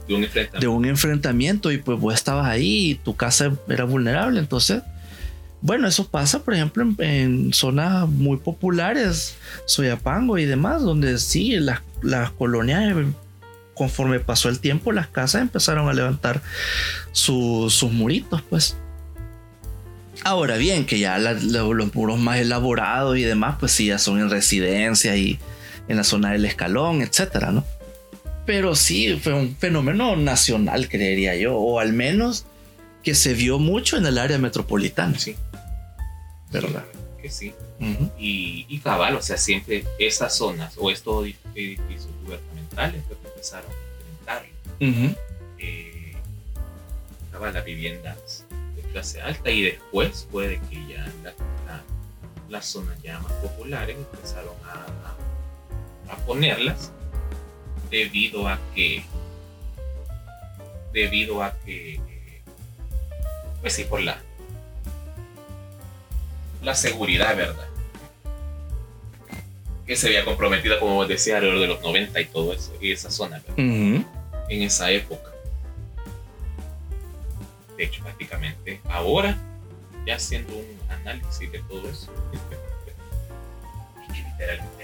de 0.58 0.68
un, 0.68 0.84
enfrentamiento 0.84 1.70
y 1.72 1.78
pues 1.78 1.98
vos 1.98 2.14
estabas 2.14 2.46
ahí 2.46 2.90
y 2.90 2.94
tu 2.94 3.16
casa 3.16 3.52
era 3.68 3.84
vulnerable. 3.84 4.38
Entonces, 4.38 4.82
bueno, 5.60 5.86
eso 5.86 6.08
pasa, 6.08 6.42
por 6.42 6.54
ejemplo, 6.54 6.84
en, 6.98 7.52
zonas 7.52 8.08
muy 8.08 8.36
populares, 8.38 9.36
Soyapango 9.66 10.38
y 10.38 10.44
demás, 10.44 10.82
donde 10.82 11.18
sí, 11.18 11.56
las, 11.58 11.80
las 12.02 12.30
colonias 12.30 12.94
conforme 13.74 14.20
pasó 14.20 14.48
el 14.48 14.60
tiempo, 14.60 14.92
las 14.92 15.08
casas 15.08 15.42
empezaron 15.42 15.88
a 15.88 15.92
levantar 15.92 16.42
sus 17.12 17.82
muritos, 17.84 18.42
pues. 18.42 18.76
Ahora 20.24 20.56
bien, 20.56 20.84
que 20.84 20.98
ya 20.98 21.18
los 21.18 21.94
muros 21.94 22.18
más 22.18 22.38
elaborados 22.38 23.16
y 23.16 23.22
demás, 23.22 23.56
pues 23.58 23.72
sí, 23.72 23.86
ya 23.86 23.98
son 23.98 24.20
en 24.20 24.30
residencia 24.30 25.16
y 25.16 25.38
en 25.92 25.99
la 25.99 26.04
zona 26.04 26.32
del 26.32 26.44
escalón, 26.44 27.02
etcétera, 27.02 27.52
¿no? 27.52 27.64
Pero 28.44 28.75
sí, 28.75 29.20
fue 29.22 29.34
un 29.34 29.54
fenómeno 29.56 30.16
nacional, 30.16 30.88
creería 30.88 31.37
yo, 31.37 31.56
o 31.56 31.78
al 31.78 31.92
menos 31.92 32.44
que 33.04 33.14
se 33.14 33.34
vio 33.34 33.58
mucho 33.58 33.96
en 33.96 34.06
el 34.06 34.18
área 34.18 34.38
metropolitana. 34.38 35.18
Sí. 35.18 35.37
¿Verdad? 36.50 36.84
que 37.20 37.30
sí. 37.30 37.54
y, 38.18 38.66
y, 38.68 38.78
cabal, 38.80 39.14
o 39.14 39.22
sea, 39.22 39.37
siempre 39.37 39.84
esas 39.99 40.37
zonas 40.37 40.75
o 40.76 40.90
estos 40.90 41.26
edificios 41.54 42.08
gubernamentales 42.25 43.02
empezaron 43.25 43.70
a 43.70 44.32
enfrentar 44.32 44.46
eh, 45.58 46.16
las 47.40 47.64
viviendas 47.64 48.44
de 48.76 48.82
clase 48.90 49.20
alta 49.20 49.50
y 49.50 49.62
después 49.62 50.26
puede 50.32 50.61
que 50.68 50.84
ya 50.88 51.12
las 52.49 52.66
zonas 52.66 53.00
ya 53.02 53.18
más 53.20 53.32
populares 53.34 53.96
empezaron 53.96 54.54
a, 54.64 54.75
a, 54.75 55.16
ponerlas 56.16 56.92
debido 57.90 58.49
a 58.49 58.59
que 58.75 59.04
debido 60.92 61.42
a 61.42 61.54
que 61.64 62.00
pues 63.61 63.75
sí 63.75 63.85
por 63.85 64.00
la 64.00 64.19
la 66.62 66.75
seguridad 66.75 67.37
verdad 67.37 67.73
que 69.87 69.97
se 69.97 70.07
había 70.07 70.25
comprometido, 70.25 70.78
como 70.78 70.95
vos 70.95 71.09
decías, 71.09 71.37
alrededor 71.37 71.61
de 71.61 71.66
los 71.66 71.83
90 71.83 72.21
y 72.21 72.25
todo 72.26 72.52
eso, 72.52 72.73
y 72.81 72.92
esa 72.92 73.11
zona, 73.11 73.42
en 73.57 74.07
esa 74.49 74.90
época. 74.90 75.31
De 77.76 77.85
hecho, 77.85 78.02
prácticamente 78.02 78.81
ahora, 78.88 79.37
ya 80.07 80.16
haciendo 80.16 80.54
un 80.54 80.78
análisis 80.88 81.50
de 81.50 81.59
todo 81.61 81.88
eso, 81.88 82.12
y 82.33 84.12
que 84.12 84.23
literalmente 84.31 84.81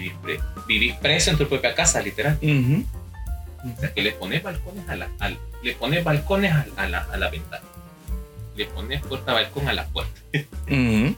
vivir, 0.00 0.40
vivir 0.66 0.94
preso 1.00 1.30
en 1.30 1.38
tu 1.38 1.48
propia 1.48 1.74
casa, 1.74 2.00
literal. 2.02 2.38
O 2.42 3.80
sea, 3.80 3.92
que 3.92 4.02
le 4.02 4.12
pones 4.12 4.42
balcones 4.42 4.88
a 4.88 4.96
la, 4.96 5.08
le 5.62 5.74
pones 5.74 6.04
balcones 6.04 6.52
a, 6.76 6.88
la, 6.88 6.98
a 6.98 7.16
la 7.16 7.30
ventana. 7.30 7.64
Le 8.54 8.66
pones 8.66 9.02
puerta 9.02 9.32
balcón 9.32 9.68
a 9.68 9.72
la 9.72 9.86
puerta. 9.86 10.20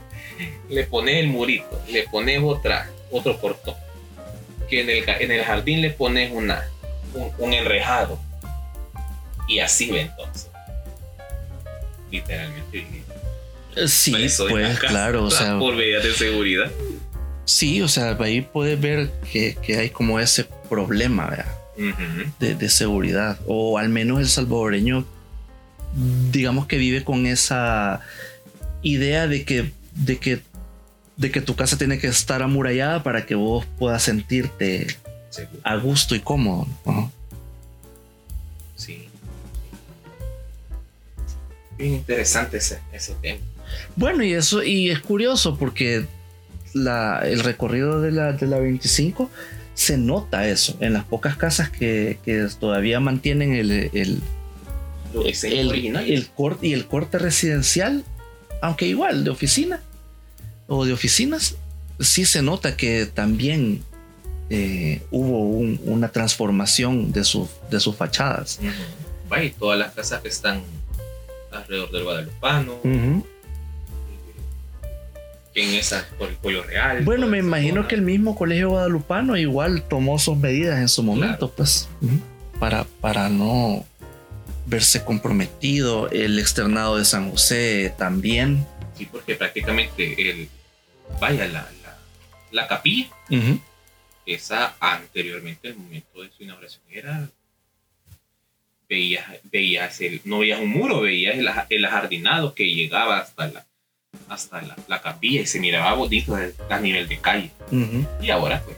Le 0.68 0.84
pones 0.84 1.16
el 1.16 1.28
murito, 1.28 1.82
le 1.88 2.04
pones 2.04 2.40
otra, 2.44 2.88
otro 3.10 3.38
portón. 3.38 3.74
Que 4.70 4.82
en 4.82 4.90
el, 4.90 5.08
en 5.08 5.32
el 5.32 5.42
jardín 5.42 5.80
le 5.80 5.90
pones 5.90 6.30
una, 6.32 6.62
un, 7.38 7.52
enrejado. 7.52 8.20
Y 9.48 9.58
así 9.58 9.90
ve 9.90 10.02
entonces. 10.02 10.48
Literalmente. 12.12 12.86
Sí, 13.86 14.28
pues 14.50 14.78
claro, 14.78 15.24
o 15.24 15.30
sea, 15.30 15.58
por 15.58 15.74
medidas 15.74 16.04
de 16.04 16.12
seguridad. 16.12 16.70
Sí, 17.48 17.80
o 17.80 17.88
sea, 17.88 18.14
ahí 18.20 18.42
puedes 18.42 18.78
ver 18.78 19.10
que, 19.32 19.56
que 19.62 19.78
hay 19.78 19.88
como 19.88 20.20
ese 20.20 20.46
problema, 20.68 21.30
¿verdad? 21.30 21.56
de, 22.38 22.68
seguridad. 22.68 23.38
O 23.46 23.78
al 23.78 23.88
menos 23.88 24.20
el 24.20 24.28
salvadoreño, 24.28 25.06
digamos 26.30 26.66
que 26.66 26.76
vive 26.76 27.04
con 27.04 27.24
esa 27.24 28.02
idea 28.82 29.26
de 29.26 29.46
que, 29.46 29.72
de 29.94 30.18
que, 30.18 30.42
de 31.16 31.30
que 31.30 31.40
tu 31.40 31.56
casa 31.56 31.78
tiene 31.78 31.98
que 31.98 32.08
estar 32.08 32.42
amurallada 32.42 33.02
para 33.02 33.24
que 33.24 33.34
vos 33.34 33.64
puedas 33.78 34.02
sentirte 34.02 34.98
a 35.62 35.76
gusto 35.76 36.14
y 36.14 36.20
cómodo. 36.20 36.66
Sí. 38.76 39.08
Bien 41.78 41.94
interesante 41.94 42.58
ese, 42.58 42.78
ese 42.92 43.14
tema. 43.22 43.40
Bueno, 43.96 44.22
y 44.22 44.34
eso, 44.34 44.62
y 44.62 44.90
es 44.90 45.00
curioso 45.00 45.56
porque 45.56 46.04
la, 46.74 47.20
el 47.24 47.40
recorrido 47.40 48.00
de 48.00 48.12
la, 48.12 48.32
de 48.32 48.46
la 48.46 48.58
25 48.58 49.30
se 49.74 49.96
nota 49.96 50.48
eso. 50.48 50.76
En 50.80 50.92
las 50.92 51.04
pocas 51.04 51.36
casas 51.36 51.70
que, 51.70 52.18
todavía 52.58 53.00
mantienen 53.00 53.54
el, 53.54 53.70
el, 53.70 54.20
el, 55.14 56.28
corte 56.34 56.66
y 56.66 56.72
el 56.72 56.86
corte 56.86 57.18
residencial, 57.18 58.04
aunque 58.60 58.86
igual 58.86 59.24
de 59.24 59.30
oficina 59.30 59.80
o 60.66 60.84
de 60.84 60.92
oficinas, 60.92 61.56
sí 62.00 62.24
se 62.24 62.42
nota 62.42 62.76
que 62.76 63.06
también 63.06 63.82
eh, 64.50 65.02
hubo 65.10 65.42
una 65.42 66.08
transformación 66.08 67.12
de, 67.12 67.20
de 67.70 67.80
sus 67.80 67.96
fachadas. 67.96 68.58
todas 69.58 69.78
las 69.78 69.92
casas 69.92 70.22
que 70.22 70.28
están 70.28 70.62
alrededor 71.52 71.90
del 71.92 72.02
Guadalupano 72.02 72.80
en 75.62 75.74
esa 75.74 76.06
por 76.18 76.28
el 76.28 76.36
pollo 76.36 76.62
real. 76.62 77.04
Bueno, 77.04 77.26
me 77.26 77.38
imagino 77.38 77.88
que 77.88 77.94
el 77.94 78.02
mismo 78.02 78.36
colegio 78.36 78.70
guadalupano 78.70 79.36
igual 79.36 79.82
tomó 79.88 80.18
sus 80.18 80.36
medidas 80.36 80.78
en 80.78 80.88
su 80.88 81.02
momento, 81.02 81.50
pues, 81.50 81.88
para, 82.58 82.84
para 83.00 83.28
no 83.28 83.84
verse 84.66 85.04
comprometido. 85.04 86.10
El 86.10 86.38
externado 86.38 86.98
de 86.98 87.04
San 87.04 87.30
José 87.30 87.94
también. 87.98 88.66
Sí, 88.96 89.06
porque 89.10 89.34
prácticamente 89.34 90.30
el, 90.30 90.48
vaya, 91.20 91.46
la, 91.46 91.68
la, 92.50 92.66
capilla, 92.66 93.08
esa 94.26 94.74
anteriormente, 94.80 95.68
en 95.68 95.74
el 95.74 95.80
momento 95.80 96.22
de 96.22 96.30
su 96.30 96.42
inauguración, 96.42 96.82
era 96.90 97.28
veías, 98.88 99.24
veías 99.44 100.00
el, 100.00 100.20
no 100.24 100.40
veías 100.40 100.60
un 100.60 100.70
muro, 100.70 101.02
veías 101.02 101.36
el, 101.36 101.48
el 101.68 101.84
ajardinado 101.84 102.54
que 102.54 102.64
llegaba 102.64 103.18
hasta 103.18 103.48
la, 103.48 103.67
hasta 104.28 104.62
la, 104.88 105.02
capilla 105.02 105.40
y 105.40 105.46
se 105.46 105.60
miraba 105.60 105.94
bonito 105.94 106.36
a 106.68 106.80
nivel 106.80 107.08
de 107.08 107.18
calle. 107.18 107.50
Y 108.20 108.30
ahora, 108.30 108.62
pues, 108.64 108.76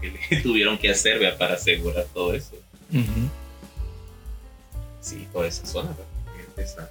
que 0.00 0.10
le 0.10 0.40
tuvieron 0.42 0.78
que 0.78 0.90
hacer 0.90 1.36
para 1.38 1.54
asegurar 1.54 2.06
todo 2.12 2.34
eso. 2.34 2.52
Sí, 5.00 5.26
toda 5.32 5.46
esa 5.46 5.66
zona 5.66 5.94
está 6.56 6.90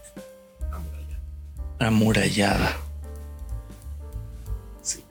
amurallada. 0.71 1.19
Amurallada. 1.79 2.77
Sí. 4.81 5.03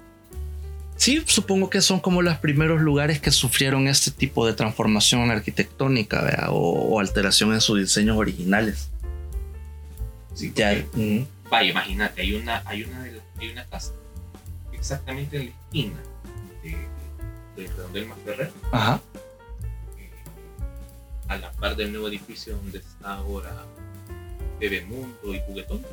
Sí, 0.96 1.22
supongo 1.26 1.70
que 1.70 1.80
son 1.80 2.00
como 2.00 2.22
los 2.22 2.38
primeros 2.38 2.80
lugares 2.80 3.20
que 3.20 3.30
sufrieron 3.30 3.86
este 3.86 4.10
tipo 4.10 4.46
de 4.46 4.52
transformación 4.52 5.30
arquitectónica 5.30 6.48
o, 6.50 6.98
alteración 6.98 7.52
en 7.52 7.60
sus 7.60 7.78
diseños 7.78 8.16
originales. 8.16 8.88
Sí, 10.34 10.52
ya, 10.54 10.84
Vaya, 11.50 11.70
imagínate, 11.70 12.20
hay 12.20 12.34
una, 12.34 12.62
hay 12.66 12.84
una, 12.84 13.02
de 13.02 13.20
hay 13.38 13.50
una 13.50 13.64
casa 13.66 13.92
exactamente 14.72 15.36
en 15.36 15.44
la 15.46 15.50
esquina 15.50 16.02
de, 16.62 16.76
de 17.56 17.68
Redondel 17.68 18.06
Masferrer. 18.06 18.52
Ajá. 18.70 19.00
Eh, 19.96 20.10
a 21.28 21.36
la 21.36 21.50
par 21.52 21.76
del 21.76 21.92
nuevo 21.92 22.08
edificio 22.08 22.56
donde 22.56 22.78
está 22.78 23.14
ahora 23.14 23.64
Bebemundo 24.60 25.34
y 25.34 25.40
Juguetón. 25.46 25.84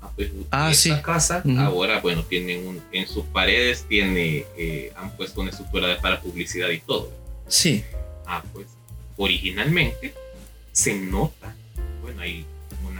Ah, 0.00 0.10
pues, 0.14 0.30
ah, 0.50 0.70
esa 0.70 1.02
casa 1.02 1.42
ahora, 1.58 2.00
bueno, 2.00 2.22
tienen 2.24 2.66
un, 2.66 2.82
en 2.92 3.06
sus 3.06 3.24
paredes 3.26 3.84
tiene, 3.88 4.44
eh, 4.56 4.92
han 4.96 5.10
puesto 5.16 5.40
una 5.40 5.50
estructura 5.50 5.98
para 6.00 6.20
publicidad 6.20 6.68
y 6.68 6.80
todo. 6.80 7.10
Sí. 7.48 7.84
Ah, 8.26 8.42
pues 8.52 8.66
originalmente 9.16 10.14
se 10.72 10.94
nota, 10.94 11.54
bueno, 12.02 12.22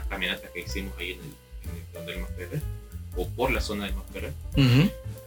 hay 0.05 0.11
caminata 0.11 0.49
que 0.53 0.61
hicimos 0.61 0.93
ahí 0.99 1.13
en 1.13 1.21
el, 1.21 2.09
en 2.09 2.19
el 2.19 2.51
del 2.51 2.63
o 3.17 3.29
por 3.29 3.51
la 3.53 3.61
zona 3.61 3.87
del 3.87 3.95
Masferrer, 3.95 4.33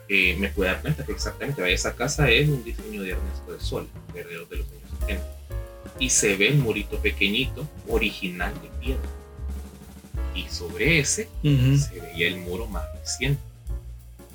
eh, 0.10 0.36
me 0.40 0.50
pude 0.50 0.68
dar 0.68 0.82
cuenta 0.82 1.06
que 1.06 1.12
exactamente 1.12 1.74
esa 1.74 1.96
casa 1.96 2.30
es 2.30 2.48
un 2.48 2.64
diseño 2.64 3.02
de 3.02 3.12
Ernesto 3.12 3.54
de 3.54 3.60
Sol, 3.60 3.88
alrededor 4.10 4.48
de 4.50 4.58
los 4.58 4.68
años 4.68 5.00
70. 5.02 5.26
Y 6.00 6.10
se 6.10 6.36
ve 6.36 6.50
el 6.50 6.58
murito 6.58 6.98
pequeñito, 7.00 7.68
original 7.88 8.54
de 8.62 8.70
piedra. 8.80 9.10
Y 10.36 10.48
sobre 10.50 11.00
ese 11.00 11.28
se 11.42 12.00
veía 12.00 12.28
el 12.28 12.38
muro 12.38 12.68
más 12.68 12.84
reciente. 13.00 13.42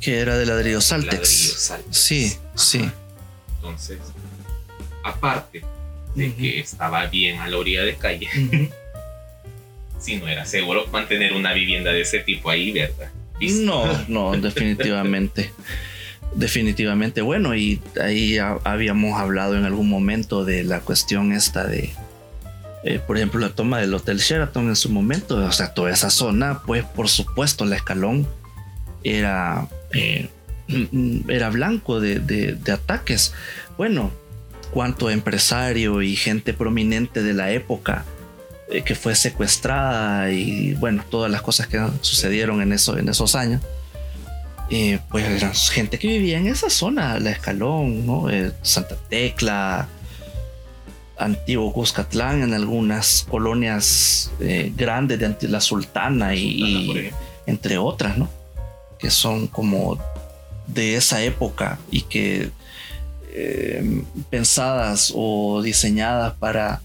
Que 0.00 0.18
era 0.18 0.36
de 0.36 0.46
ladrillo 0.46 0.80
saltex. 0.80 1.12
Ladrillo 1.12 1.58
saltex. 1.58 1.96
Sí, 1.96 2.36
sí. 2.54 2.90
Entonces, 3.56 3.98
aparte 5.04 5.62
de 6.16 6.34
que 6.34 6.58
estaba 6.58 7.06
bien 7.06 7.38
a 7.38 7.48
la 7.48 7.56
orilla 7.56 7.82
de 7.82 7.94
calle, 7.96 8.28
si 10.02 10.16
no 10.16 10.28
era 10.28 10.44
seguro 10.44 10.86
mantener 10.88 11.32
una 11.32 11.52
vivienda 11.52 11.92
de 11.92 12.02
ese 12.02 12.18
tipo 12.18 12.50
ahí, 12.50 12.72
¿verdad? 12.72 13.10
No, 13.40 13.86
no, 14.08 14.32
definitivamente. 14.40 15.52
definitivamente. 16.34 17.22
Bueno, 17.22 17.54
y 17.54 17.80
ahí 18.00 18.38
habíamos 18.38 19.18
hablado 19.20 19.56
en 19.56 19.64
algún 19.64 19.88
momento 19.88 20.44
de 20.44 20.64
la 20.64 20.80
cuestión 20.80 21.32
esta 21.32 21.66
de, 21.66 21.90
eh, 22.84 22.98
por 23.06 23.16
ejemplo, 23.16 23.40
la 23.40 23.50
toma 23.50 23.78
del 23.78 23.94
Hotel 23.94 24.18
Sheraton 24.18 24.68
en 24.68 24.76
su 24.76 24.90
momento. 24.90 25.36
O 25.36 25.52
sea, 25.52 25.72
toda 25.72 25.92
esa 25.92 26.10
zona, 26.10 26.62
pues 26.66 26.84
por 26.84 27.08
supuesto, 27.08 27.64
la 27.64 27.76
escalón 27.76 28.26
era, 29.04 29.68
eh, 29.92 30.28
era 31.28 31.50
blanco 31.50 32.00
de, 32.00 32.18
de 32.18 32.72
ataques. 32.72 33.34
Bueno, 33.78 34.10
cuánto 34.72 35.10
empresario 35.10 36.02
y 36.02 36.16
gente 36.16 36.54
prominente 36.54 37.22
de 37.22 37.34
la 37.34 37.52
época 37.52 38.04
eh, 38.68 38.82
que 38.82 38.94
fue 38.94 39.14
secuestrada 39.14 40.30
y 40.30 40.74
bueno, 40.74 41.04
todas 41.10 41.30
las 41.30 41.42
cosas 41.42 41.66
que 41.66 41.84
sucedieron 42.00 42.62
en, 42.62 42.72
eso, 42.72 42.96
en 42.96 43.08
esos 43.08 43.34
años. 43.34 43.60
Eh, 44.70 44.98
pues 45.10 45.26
era 45.26 45.52
gente 45.52 45.98
que 45.98 46.06
vivía 46.06 46.38
en 46.38 46.46
esa 46.46 46.70
zona, 46.70 47.18
la 47.18 47.32
Escalón, 47.32 48.06
¿no? 48.06 48.30
Eh, 48.30 48.52
Santa 48.62 48.96
Tecla, 49.10 49.88
Antiguo 51.18 51.72
Cuscatlán, 51.72 52.42
en 52.42 52.54
algunas 52.54 53.26
colonias 53.28 54.30
grandes 54.74 55.18
de 55.18 55.48
la 55.48 55.60
Sultana 55.60 56.34
y, 56.34 57.10
entre 57.44 57.76
otras, 57.76 58.16
¿no? 58.16 58.30
Que 58.98 59.10
son 59.10 59.48
como 59.48 59.98
de 60.66 60.96
esa 60.96 61.22
época 61.22 61.78
y 61.90 62.02
que 62.02 62.50
pensadas 64.30 65.12
o 65.14 65.60
diseñadas 65.62 66.34
para 66.34 66.80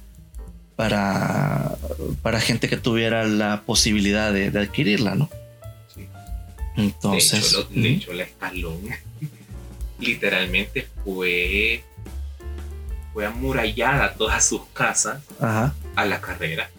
para, 0.78 1.76
para 2.22 2.40
gente 2.40 2.70
que 2.70 2.78
tuviera 2.78 3.26
la 3.26 3.64
posibilidad 3.64 4.32
de, 4.32 4.48
adquirirla, 4.48 5.16
¿no? 5.16 5.30
Sí. 5.94 6.08
Entonces. 6.78 7.58
De 7.72 7.90
hecho, 7.90 8.14
la 8.14 8.24
escalón 8.24 8.80
literalmente 10.00 10.88
fue, 11.04 11.84
fue 13.12 13.26
amurallada 13.26 14.14
todas 14.14 14.46
sus 14.46 14.62
casas 14.72 15.22
a 15.42 16.06
la 16.06 16.22
carrera. 16.22 16.70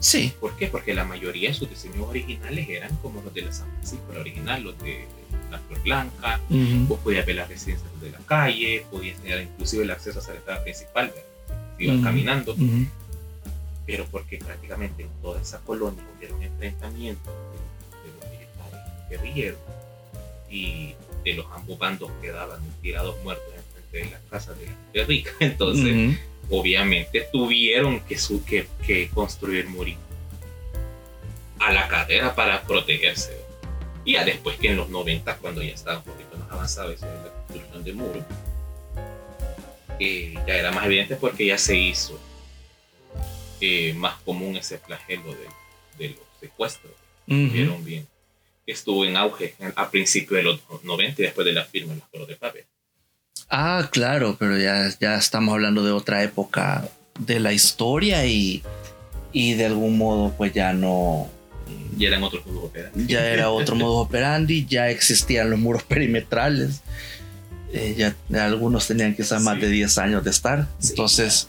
Sí. 0.00 0.32
¿Por 0.40 0.56
qué? 0.56 0.68
Porque 0.68 0.94
la 0.94 1.04
mayoría 1.04 1.50
de 1.50 1.54
sus 1.54 1.68
diseños 1.68 2.08
originales 2.08 2.68
eran 2.70 2.94
como 2.96 3.20
los 3.20 3.34
de 3.34 3.42
la 3.42 3.52
San 3.52 3.70
Francisco, 3.72 4.12
la 4.14 4.20
original, 4.20 4.62
los 4.62 4.78
de 4.78 5.04
la 5.50 5.58
Flor 5.58 5.82
Blanca. 5.82 6.40
Vos 6.48 7.00
podías 7.00 7.26
ver 7.26 7.36
las 7.36 7.48
residencias 7.48 8.00
de 8.00 8.12
la 8.12 8.18
calle, 8.20 8.86
podías 8.90 9.18
tener 9.20 9.42
inclusive 9.42 9.84
el 9.84 9.90
acceso 9.90 10.20
a 10.20 10.32
la 10.32 10.36
entrada 10.36 10.62
principal, 10.62 11.12
si 11.76 11.84
ibas 11.84 12.02
caminando. 12.02 12.56
Pero 13.86 14.04
porque 14.06 14.38
prácticamente 14.38 15.04
en 15.04 15.10
toda 15.22 15.40
esa 15.40 15.60
colonia 15.60 16.02
hubo 16.02 16.36
un 16.36 16.42
enfrentamiento 16.42 17.30
de, 17.30 18.10
los 18.12 18.30
militares 18.32 19.08
guerrilleros 19.08 19.60
y 20.50 20.94
de 21.24 21.34
los 21.34 21.46
ambos 21.52 21.78
bandos 21.78 22.10
quedaban 22.20 22.60
tirados 22.82 23.16
muertos 23.22 23.46
enfrente 23.54 23.98
de 23.98 24.10
las 24.10 24.20
casas 24.28 24.56
de, 24.92 25.04
Rica. 25.04 25.30
Entonces, 25.40 26.18
obviamente 26.50 27.28
tuvieron 27.32 28.00
que, 28.00 28.18
que, 28.46 28.66
que 28.84 29.08
construir 29.10 29.68
muros 29.68 29.94
a 31.58 31.72
la 31.72 31.88
cadera 31.88 32.34
para 32.34 32.62
protegerse. 32.62 33.36
Y 34.04 34.12
ya 34.12 34.24
después 34.24 34.56
que 34.58 34.68
en 34.68 34.76
los 34.76 34.88
90, 34.88 35.36
cuando 35.38 35.62
ya 35.62 35.72
estaba 35.72 35.98
un 35.98 36.04
poquito 36.04 36.36
más 36.38 36.50
avanzado 36.50 36.92
eso 36.92 37.06
de 37.06 37.12
la 37.12 37.32
construcción 37.32 37.84
de 37.84 37.92
muros, 37.92 38.24
eh, 39.98 40.34
ya 40.46 40.54
era 40.54 40.70
más 40.72 40.86
evidente 40.86 41.16
porque 41.16 41.46
ya 41.46 41.58
se 41.58 41.76
hizo 41.76 42.20
eh, 43.60 43.94
más 43.94 44.16
común 44.22 44.56
ese 44.56 44.78
flagelo 44.78 45.34
de, 45.34 45.46
de 45.98 46.10
los 46.10 46.20
secuestros. 46.40 46.92
Vieron 47.26 47.84
bien. 47.84 48.06
Estuvo 48.66 49.04
en 49.04 49.16
auge 49.16 49.54
a 49.74 49.90
principios 49.90 50.38
de 50.38 50.42
los 50.42 50.60
90 50.84 51.22
y 51.22 51.24
después 51.24 51.44
de 51.44 51.52
la 51.52 51.64
firma 51.64 51.94
de 51.94 52.18
los 52.18 52.28
de 52.28 52.36
papel. 52.36 52.64
Ah, 53.48 53.88
claro, 53.92 54.36
pero 54.38 54.58
ya, 54.58 54.90
ya 55.00 55.16
estamos 55.16 55.54
hablando 55.54 55.84
de 55.84 55.92
otra 55.92 56.22
época 56.22 56.88
de 57.18 57.40
la 57.40 57.52
historia 57.52 58.26
y, 58.26 58.62
y 59.32 59.54
de 59.54 59.66
algún 59.66 59.98
modo 59.98 60.34
pues 60.36 60.52
ya 60.52 60.72
no... 60.72 61.30
Ya 61.96 62.08
eran 62.08 62.22
otros 62.24 62.44
modos 62.46 62.64
operandi. 62.64 63.06
Ya 63.06 63.26
era 63.26 63.50
otro 63.50 63.74
modo 63.76 63.96
operandi, 63.98 64.66
ya 64.66 64.90
existían 64.90 65.50
los 65.50 65.58
muros 65.58 65.82
perimetrales. 65.84 66.82
Eh, 67.76 67.94
ya, 67.94 68.16
algunos 68.42 68.86
tenían 68.86 69.14
quizás 69.14 69.42
más 69.42 69.60
de 69.60 69.68
10 69.68 69.98
años 69.98 70.24
de 70.24 70.30
estar. 70.30 70.66
Entonces, 70.82 71.48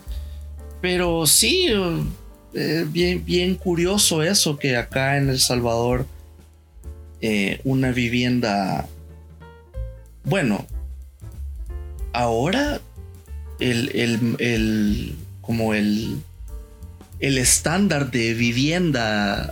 pero 0.82 1.26
sí, 1.26 1.70
eh, 2.54 2.86
bien, 2.90 3.24
bien 3.24 3.56
curioso 3.56 4.22
eso 4.24 4.58
que 4.58 4.76
acá 4.76 5.18
en 5.18 5.30
El 5.30 5.40
Salvador 5.40 6.06
eh, 7.22 7.62
una 7.64 7.92
vivienda, 7.92 8.88
bueno, 10.26 10.68
ahora 12.12 12.82
el, 13.60 15.16
como 15.42 15.74
el, 15.74 16.20
el 17.20 17.38
estándar 17.38 18.12
de 18.12 18.34
vivienda 18.34 19.50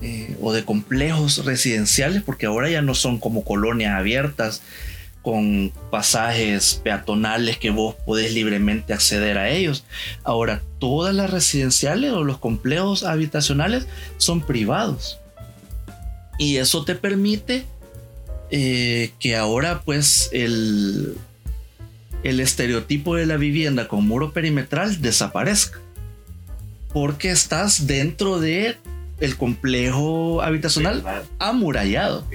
eh, 0.00 0.36
o 0.40 0.52
de 0.52 0.64
complejos 0.64 1.44
residenciales, 1.44 2.22
porque 2.22 2.46
ahora 2.46 2.68
ya 2.68 2.82
no 2.82 2.94
son 2.94 3.18
como 3.18 3.44
colonias 3.44 3.94
abiertas 3.94 4.62
con 5.22 5.72
pasajes 5.90 6.80
peatonales 6.82 7.56
que 7.56 7.70
vos 7.70 7.94
podés 8.04 8.34
libremente 8.34 8.92
acceder 8.92 9.38
a 9.38 9.48
ellos. 9.48 9.84
Ahora, 10.24 10.62
todas 10.78 11.14
las 11.14 11.30
residenciales 11.30 12.12
o 12.12 12.24
los 12.24 12.38
complejos 12.38 13.04
habitacionales 13.04 13.86
son 14.18 14.40
privados. 14.40 15.18
Y 16.38 16.56
eso 16.56 16.84
te 16.84 16.96
permite 16.96 17.64
eh, 18.50 19.12
que 19.20 19.36
ahora 19.36 19.82
pues 19.84 20.28
el, 20.32 21.16
el 22.24 22.40
estereotipo 22.40 23.14
de 23.14 23.26
la 23.26 23.36
vivienda 23.36 23.86
con 23.86 24.06
muro 24.06 24.32
perimetral 24.32 25.00
desaparezca. 25.00 25.78
Porque 26.92 27.30
estás 27.30 27.86
dentro 27.86 28.40
de 28.40 28.76
el 29.20 29.36
complejo 29.36 30.42
habitacional 30.42 31.04
amurallado. 31.38 32.26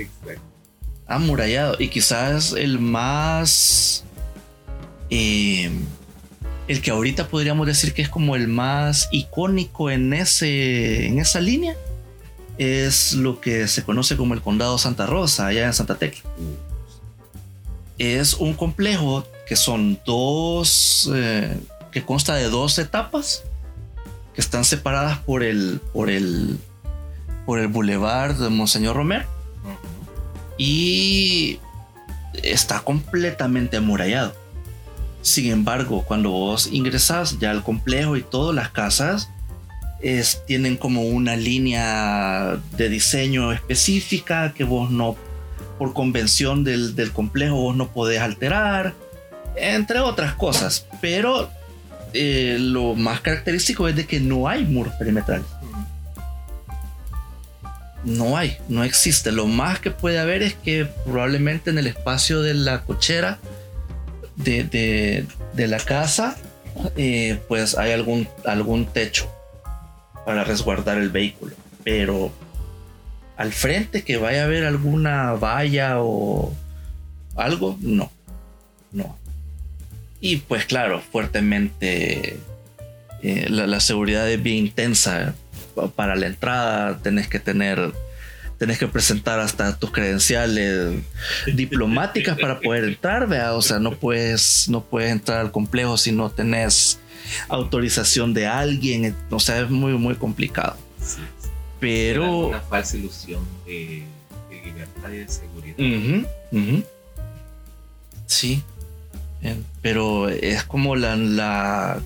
Amurallado. 1.07 1.75
Y 1.79 1.89
quizás 1.89 2.53
el 2.53 2.79
más... 2.79 4.03
Eh, 5.09 5.71
el 6.67 6.81
que 6.81 6.91
ahorita 6.91 7.29
podríamos 7.29 7.65
decir 7.65 7.93
que 7.93 8.01
es 8.01 8.09
como 8.09 8.35
el 8.35 8.47
más 8.49 9.07
icónico 9.11 9.89
en, 9.89 10.11
ese, 10.13 11.05
en 11.05 11.19
esa 11.19 11.39
línea 11.39 11.77
es 12.57 13.13
lo 13.13 13.39
que 13.39 13.67
se 13.67 13.83
conoce 13.83 14.17
como 14.17 14.33
el 14.33 14.41
Condado 14.41 14.77
Santa 14.77 15.05
Rosa, 15.05 15.47
allá 15.47 15.65
en 15.65 15.73
Santa 15.73 15.95
Tecla. 15.95 16.29
Es 17.97 18.33
un 18.33 18.53
complejo 18.53 19.25
que 19.47 19.55
son 19.55 19.99
dos, 20.05 21.09
eh, 21.13 21.55
que 21.91 22.03
consta 22.03 22.35
de 22.35 22.49
dos 22.49 22.77
etapas 22.79 23.43
que 24.35 24.41
están 24.41 24.65
separadas 24.65 25.19
por 25.19 25.43
el, 25.43 25.79
por 25.93 26.09
el, 26.09 26.57
por 27.45 27.59
el 27.59 27.67
Boulevard 27.67 28.35
de 28.35 28.49
Monseñor 28.49 28.95
Romero 28.95 29.36
y 30.57 31.59
está 32.43 32.79
completamente 32.79 33.77
amurallado. 33.77 34.35
Sin 35.21 35.51
embargo, 35.51 36.03
cuando 36.07 36.29
vos 36.29 36.69
ingresas 36.71 37.39
ya 37.39 37.51
al 37.51 37.63
complejo 37.63 38.15
y 38.15 38.21
todas 38.21 38.55
las 38.55 38.69
casas 38.69 39.29
es, 40.01 40.43
tienen 40.45 40.77
como 40.77 41.03
una 41.03 41.35
línea 41.35 42.57
de 42.77 42.89
diseño 42.89 43.51
específica 43.51 44.53
que 44.53 44.63
vos 44.63 44.91
no, 44.91 45.15
por 45.77 45.93
convención 45.93 46.63
del, 46.63 46.95
del 46.95 47.11
complejo, 47.11 47.55
vos 47.55 47.75
no 47.75 47.89
podés 47.89 48.21
alterar 48.21 48.93
entre 49.57 49.99
otras 49.99 50.33
cosas. 50.33 50.85
Pero 51.01 51.49
eh, 52.13 52.57
lo 52.59 52.95
más 52.95 53.21
característico 53.21 53.87
es 53.87 53.95
de 53.95 54.05
que 54.05 54.19
no 54.19 54.47
hay 54.47 54.63
muros 54.63 54.93
perimetrales. 54.95 55.45
No 58.07 58.37
hay, 58.37 58.57
no 58.69 58.85
existe. 58.85 59.33
Lo 59.33 59.47
más 59.47 59.79
que 59.79 59.91
puede 59.91 60.17
haber 60.17 60.41
es 60.41 60.53
que 60.53 60.87
probablemente 61.03 61.71
en 61.71 61.77
el 61.77 61.87
espacio 61.87 62.41
de 62.41 62.53
la 62.53 62.83
cochera 62.83 63.37
de, 64.37 65.25
la 65.57 65.77
casa, 65.79 66.37
eh, 66.95 67.37
pues 67.49 67.77
hay 67.77 67.91
algún, 67.91 68.29
algún 68.45 68.85
techo 68.85 69.29
para 70.25 70.45
resguardar 70.45 70.97
el 70.99 71.09
vehículo. 71.09 71.53
Pero 71.83 72.31
al 73.35 73.51
frente 73.51 74.03
que 74.03 74.15
vaya 74.15 74.43
a 74.43 74.45
haber 74.45 74.63
alguna 74.63 75.33
valla 75.33 75.95
o 75.99 76.55
algo, 77.35 77.77
no. 77.81 78.09
No. 78.93 79.17
Y 80.21 80.37
pues 80.37 80.63
claro, 80.63 81.01
fuertemente 81.01 82.39
eh, 83.21 83.47
la, 83.49 83.81
seguridad 83.81 84.31
es 84.31 84.41
bien 84.41 84.67
intensa. 84.67 85.35
Para 85.95 86.15
la 86.15 86.27
entrada 86.27 86.99
tenés 86.99 87.27
que 87.27 87.39
tener, 87.39 87.91
tenés 88.57 88.77
que 88.77 88.87
presentar 88.87 89.39
hasta 89.39 89.77
tus 89.77 89.91
credenciales 89.91 91.03
diplomáticas 91.53 92.37
para 92.39 92.59
poder 92.59 92.85
entrar, 92.85 93.27
¿vea? 93.27 93.53
O 93.53 93.61
sea, 93.61 93.79
no 93.79 93.91
puedes, 93.91 94.67
no 94.69 94.83
puedes 94.83 95.11
entrar 95.11 95.39
al 95.39 95.51
complejo 95.51 95.97
si 95.97 96.11
no 96.11 96.29
tenés 96.29 96.99
autorización 97.49 98.33
de 98.33 98.47
alguien. 98.47 99.15
O 99.29 99.39
sea, 99.39 99.61
es 99.61 99.69
muy, 99.69 99.93
muy 99.93 100.15
complicado. 100.15 100.77
Pero... 101.79 102.47
Una 102.47 102.61
falsa 102.61 102.97
ilusión 102.97 103.43
de, 103.65 104.03
libertad 104.49 105.11
y 105.11 105.17
de 105.17 105.27
seguridad. 105.27 106.27
Sí, 108.25 108.63
pero 109.81 110.29
es 110.29 110.63
como 110.63 110.95
la, 110.95 111.15
la, 111.15 112.01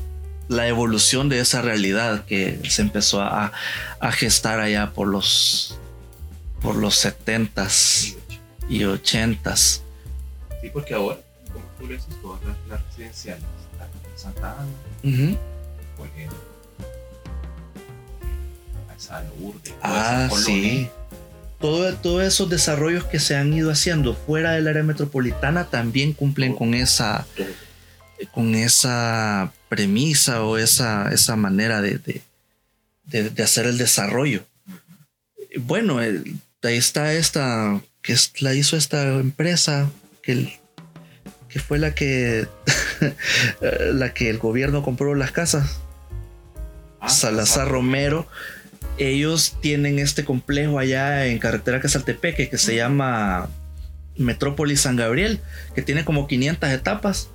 evolución 0.67 1.29
de 1.29 1.39
esa 1.39 1.61
realidad 1.61 2.25
que 2.25 2.59
se 2.69 2.81
empezó 2.81 3.21
a, 3.21 3.51
gestar 4.11 4.59
allá 4.59 4.91
por 4.91 5.07
los, 5.07 5.77
por 6.61 6.75
los 6.75 7.05
70s 7.05 8.15
y 8.69 8.81
80s. 8.81 9.81
Sí, 10.61 10.69
porque 10.71 10.93
ahora, 10.93 11.17
como 11.51 11.65
tú 11.79 11.87
le 11.87 11.95
dices, 11.95 12.15
todas 12.21 12.39
las, 12.69 12.81
residenciales 12.87 13.43
están 13.71 13.89
en 14.11 14.19
Santa 14.19 14.55
Ana, 14.59 15.37
por 15.97 16.07
ejemplo, 16.07 16.37
Ah, 19.81 20.29
sí. 20.45 20.89
todos 21.59 22.23
esos 22.23 22.49
desarrollos 22.49 23.03
que 23.05 23.19
se 23.19 23.35
han 23.35 23.53
ido 23.53 23.71
haciendo 23.71 24.13
fuera 24.13 24.51
del 24.51 24.67
área 24.67 24.83
metropolitana 24.83 25.65
también 25.65 26.13
cumplen 26.13 26.55
con 26.55 26.73
esa, 26.73 27.25
con 28.31 28.55
esa 28.55 29.51
premisa 29.71 30.43
o 30.43 30.57
esa, 30.57 31.13
esa 31.13 31.37
manera 31.37 31.81
de, 31.81 32.01
de, 33.05 33.41
hacer 33.41 33.65
el 33.65 33.77
desarrollo. 33.77 34.43
Bueno, 35.61 35.99
ahí 35.99 36.35
está 36.61 37.13
esta, 37.13 37.81
que 38.01 38.17
la 38.41 38.53
hizo 38.53 38.75
esta 38.75 39.01
empresa, 39.13 39.89
que, 40.21 40.59
que 41.47 41.59
fue 41.61 41.79
la 41.79 41.95
que, 41.95 42.49
la 43.93 44.13
que 44.13 44.29
el 44.29 44.39
gobierno 44.39 44.83
compró 44.83 45.15
las 45.15 45.31
casas. 45.31 45.79
Ah, 46.99 47.07
Salazar 47.07 47.69
Romero 47.69 48.27
ellos 48.97 49.55
tienen 49.61 49.99
este 49.99 50.25
complejo 50.25 50.79
allá 50.79 51.27
en 51.27 51.39
carretera 51.39 51.79
Casaltepeque 51.79 52.49
que 52.49 52.57
se 52.57 52.75
llama 52.75 53.49
Metrópolis 54.17 54.81
San 54.81 54.97
Gabriel, 54.97 55.39
que 55.73 55.81
tiene 55.81 56.03
como 56.03 56.27
500 56.27 56.69
etapas 56.71 57.29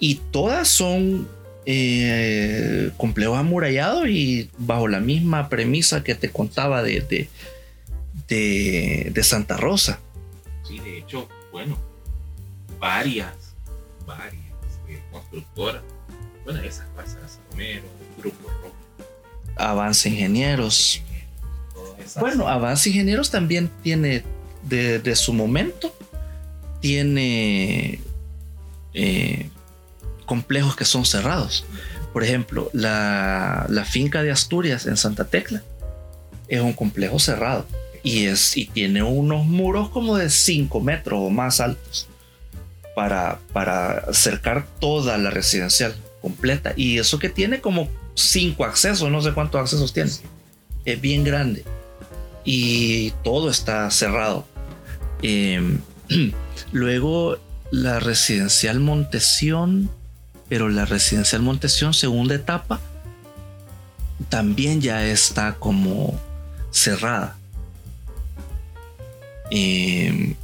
y 0.00 0.16
todas 0.32 0.66
son 0.66 1.28
eh, 1.70 2.92
complejo 2.96 3.36
amurallado 3.36 4.06
y 4.06 4.48
bajo 4.56 4.88
la 4.88 5.00
misma 5.00 5.50
premisa 5.50 6.02
que 6.02 6.14
te 6.14 6.30
contaba 6.30 6.82
de, 6.82 7.28
de, 8.26 9.10
de, 9.12 9.22
Santa 9.22 9.58
Rosa. 9.58 10.00
Sí, 10.66 10.78
de 10.78 10.96
hecho, 10.96 11.28
bueno, 11.52 11.78
varias, 12.80 13.54
varias 14.06 14.32
eh, 14.88 14.98
constructoras, 15.12 15.82
bueno, 16.42 16.62
esas 16.62 16.86
pasan 16.96 17.20
Romero, 17.50 17.82
Grupo 18.16 18.48
Rojo. 18.48 18.74
Avance 19.56 20.08
Ingenieros. 20.08 21.02
Bueno, 22.18 22.48
Avance 22.48 22.88
Ingenieros 22.88 23.30
también 23.30 23.70
tiene 23.82 24.24
de, 24.62 25.00
de 25.00 25.16
su 25.16 25.34
momento, 25.34 25.94
tiene 26.80 28.00
eh, 28.94 29.50
complejos 30.28 30.76
que 30.76 30.84
son 30.84 31.04
cerrados. 31.04 31.64
Por 32.12 32.22
ejemplo, 32.22 32.70
la, 32.72 33.66
finca 33.84 34.22
de 34.22 34.30
Asturias 34.30 34.86
en 34.86 34.96
Santa 34.96 35.24
Tecla 35.24 35.62
es 36.46 36.60
un 36.60 36.72
complejo 36.72 37.18
cerrado 37.18 37.66
y, 38.04 38.26
es, 38.26 38.56
y 38.56 38.66
tiene 38.66 39.02
unos 39.02 39.44
muros 39.44 39.88
como 39.90 40.16
de 40.16 40.30
5 40.30 40.80
metros 40.80 41.18
o 41.20 41.30
más 41.30 41.60
altos 41.60 42.06
para, 42.94 43.40
para 43.52 44.12
cercar 44.12 44.66
toda 44.78 45.18
la 45.18 45.30
residencial 45.30 45.96
completa. 46.22 46.72
Y 46.76 46.98
eso 46.98 47.18
que 47.18 47.28
tiene 47.28 47.60
como 47.60 47.88
5 48.14 48.64
accesos, 48.64 49.10
no 49.10 49.20
sé 49.20 49.32
cuántos 49.32 49.60
accesos 49.60 49.92
tiene. 49.92 50.10
Es 50.84 51.00
bien 51.00 51.24
grande 51.24 51.64
y 52.44 53.10
todo 53.22 53.50
está 53.50 53.90
cerrado. 53.90 54.46
Em, 55.22 55.80
luego 56.72 57.38
la 57.70 58.00
residencial 58.00 58.80
Montesión 58.80 59.90
pero 60.48 60.68
la 60.68 60.84
residencial 60.84 61.42
Montesión, 61.42 61.94
segunda 61.94 62.34
etapa, 62.34 62.80
también 64.28 64.80
ya 64.80 65.06
está 65.06 65.54
como 65.54 66.18
cerrada. 66.70 67.36
Em, 69.50 70.34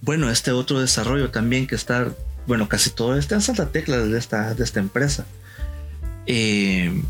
bueno, 0.00 0.30
este 0.30 0.52
otro 0.52 0.80
desarrollo 0.80 1.30
también 1.30 1.66
que 1.66 1.74
está, 1.74 2.08
bueno, 2.46 2.68
casi 2.68 2.90
todo 2.90 3.16
está 3.16 3.34
en 3.34 3.42
Santa 3.42 3.70
Tecla 3.70 3.98
de 3.98 4.18
esta, 4.18 4.54
de 4.54 4.64
esta 4.64 4.80
empresa. 4.80 5.26
Em, 6.26 7.02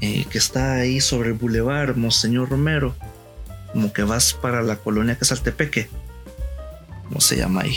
eh, 0.00 0.24
que 0.30 0.38
está 0.38 0.74
ahí 0.74 1.00
sobre 1.00 1.28
el 1.28 1.34
bulevar 1.34 1.96
Monseñor 1.96 2.48
Romero, 2.50 2.96
como 3.72 3.92
que 3.92 4.02
vas 4.02 4.34
para 4.34 4.62
la 4.62 4.76
colonia 4.76 5.16
Casaltepeque. 5.16 5.88
¿Cómo 7.04 7.20
se 7.20 7.36
llama 7.36 7.62
ahí? 7.62 7.76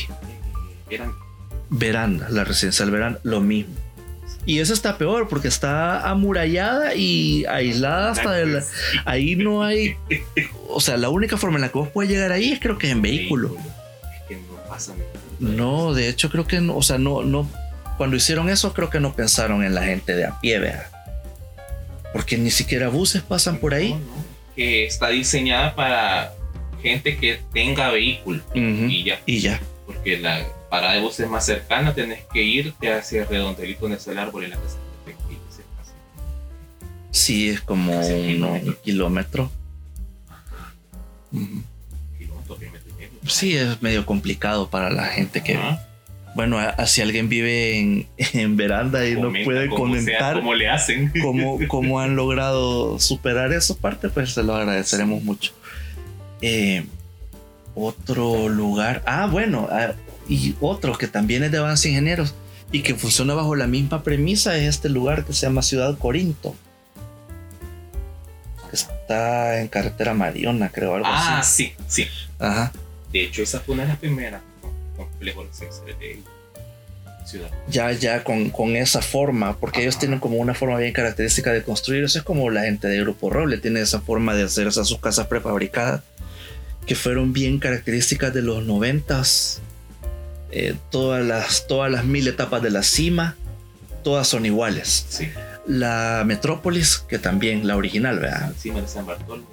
Veranda, 1.77 2.27
la 2.29 2.43
residencial 2.43 2.91
veranda, 2.91 3.19
lo 3.23 3.41
mismo. 3.41 3.73
Y 4.45 4.59
eso 4.59 4.73
está 4.73 4.97
peor 4.97 5.27
porque 5.27 5.47
está 5.47 6.07
amurallada 6.07 6.93
y 6.93 7.45
aislada 7.45 8.11
hasta 8.11 8.31
de 8.31 8.61
ahí 9.05 9.35
no 9.35 9.63
hay, 9.63 9.95
o 10.67 10.79
sea, 10.79 10.97
la 10.97 11.09
única 11.09 11.37
forma 11.37 11.57
en 11.57 11.63
la 11.63 11.69
que 11.69 11.79
vos 11.79 11.89
puedes 11.89 12.11
llegar 12.11 12.31
ahí 12.31 12.51
es 12.51 12.59
creo 12.59 12.77
que 12.77 12.89
en 12.91 13.01
vehículo. 13.01 13.55
no 15.39 15.93
de 15.95 16.09
hecho 16.09 16.29
creo 16.29 16.45
que 16.45 16.61
no, 16.61 16.77
o 16.77 16.83
sea, 16.83 16.99
no, 16.99 17.23
no, 17.23 17.49
cuando 17.97 18.17
hicieron 18.17 18.49
eso 18.49 18.71
creo 18.73 18.91
que 18.91 18.99
no 18.99 19.15
pensaron 19.15 19.63
en 19.63 19.73
la 19.73 19.83
gente 19.83 20.15
de 20.15 20.25
a 20.25 20.39
pie, 20.39 20.59
vea. 20.59 20.91
Porque 22.13 22.37
ni 22.37 22.51
siquiera 22.51 22.87
buses 22.89 23.23
pasan 23.23 23.57
por 23.57 23.73
ahí. 23.73 23.95
Que 24.55 24.85
está 24.85 25.09
diseñada 25.09 25.75
para 25.75 26.33
gente 26.81 27.17
que 27.17 27.39
tenga 27.51 27.89
vehículo 27.89 28.41
y 28.53 29.03
ya. 29.03 29.19
Y 29.25 29.39
ya. 29.39 29.59
Porque 29.85 30.17
la, 30.19 30.45
para 30.69 30.93
de 30.93 31.01
buses 31.01 31.29
más 31.29 31.45
cercana 31.45 31.93
tenés 31.93 32.23
que 32.33 32.43
irte 32.43 32.91
hacia 32.91 33.25
Redondelito 33.25 33.81
donde 33.81 33.97
está 33.97 34.11
el 34.11 34.19
árbol 34.19 34.45
en 34.45 34.51
la 34.51 34.57
casa 34.57 34.77
de 35.05 35.15
Sí, 37.11 37.49
es 37.49 37.61
como 37.61 37.97
un 37.97 38.77
kilómetro. 38.83 39.49
Sí, 43.25 43.55
es 43.55 43.81
medio 43.81 44.05
complicado 44.05 44.69
para 44.69 44.89
la 44.89 45.05
gente 45.05 45.41
que... 45.41 45.57
Bueno, 46.35 46.59
si 46.85 47.01
alguien 47.01 47.29
vive 47.29 47.79
en, 47.79 48.07
en 48.33 48.57
veranda 48.57 49.07
y 49.07 49.15
no 49.15 49.31
puede 49.45 49.69
comentar 49.69 50.35
cómo 50.35 50.53
le 50.53 50.69
hacen, 50.69 51.13
cómo, 51.21 51.57
cómo, 51.69 52.01
han 52.01 52.17
logrado 52.17 52.99
superar 52.99 53.53
esa 53.53 53.73
parte, 53.75 54.09
pues 54.09 54.33
se 54.33 54.43
lo 54.43 54.53
agradeceremos 54.53 55.23
mucho. 55.23 55.53
Eh, 56.41 56.85
otro 57.73 58.49
lugar. 58.49 59.01
Ah, 59.05 59.27
bueno, 59.27 59.69
ah, 59.71 59.93
y 60.27 60.55
otro 60.61 60.97
que 60.97 61.07
también 61.07 61.43
es 61.43 61.51
de 61.51 61.57
Avance 61.59 61.89
Ingenieros 61.89 62.33
y 62.71 62.81
que 62.81 62.95
funciona 62.95 63.33
bajo 63.33 63.55
la 63.55 63.67
misma 63.67 64.03
premisa 64.03 64.57
es 64.57 64.63
este 64.63 64.89
lugar 64.89 65.25
que 65.25 65.33
se 65.33 65.45
llama 65.45 65.61
Ciudad 65.61 65.97
Corinto. 65.97 66.55
Que 68.69 68.75
está 68.75 69.61
en 69.61 69.67
carretera 69.67 70.13
Mariona, 70.13 70.69
creo, 70.69 70.95
algo 70.95 71.07
ah, 71.07 71.39
así. 71.39 71.73
Ah, 71.77 71.83
sí, 71.87 72.03
sí. 72.03 72.07
Ajá. 72.39 72.71
De 73.11 73.23
hecho, 73.23 73.43
esa 73.43 73.59
fue 73.59 73.75
una 73.75 73.83
de 73.83 73.89
las 73.89 73.97
primeras 73.99 74.41
complejos 74.97 75.47
de 75.59 76.19
ciudad. 77.25 77.49
Ya, 77.69 77.91
ya 77.91 78.23
con, 78.23 78.49
con 78.49 78.75
esa 78.75 79.01
forma, 79.01 79.57
porque 79.57 79.81
ellos 79.81 79.97
tienen 79.97 80.19
como 80.19 80.37
una 80.37 80.53
forma 80.53 80.77
bien 80.77 80.93
característica 80.93 81.51
de 81.51 81.63
construir. 81.63 82.03
Eso 82.03 82.19
es 82.19 82.23
como 82.23 82.49
la 82.49 82.63
gente 82.63 82.87
de 82.87 82.99
Grupo 82.99 83.29
Roble 83.29 83.57
tiene 83.57 83.81
esa 83.81 84.01
forma 84.01 84.35
de 84.35 84.43
hacer 84.43 84.67
esas 84.67 84.87
sus 84.87 84.99
casas 84.99 85.27
prefabricadas 85.27 86.01
que 86.85 86.95
fueron 86.95 87.33
bien 87.33 87.59
características 87.59 88.33
de 88.33 88.41
los 88.43 88.63
noventas 88.63 89.61
eh, 90.57 90.73
todas, 90.89 91.21
las, 91.25 91.67
todas 91.67 91.91
las 91.91 92.05
mil 92.05 92.25
etapas 92.29 92.61
de 92.61 92.69
la 92.69 92.81
cima, 92.81 93.35
todas 94.05 94.25
son 94.25 94.45
iguales. 94.45 95.05
La 95.67 96.23
Metrópolis, 96.25 96.99
que 96.99 97.19
también, 97.19 97.67
la 97.67 97.75
original, 97.75 98.19
¿verdad? 98.19 98.53
Cima 98.57 98.79
de 98.79 98.87
San 98.87 99.05
Bartolomé. 99.05 99.45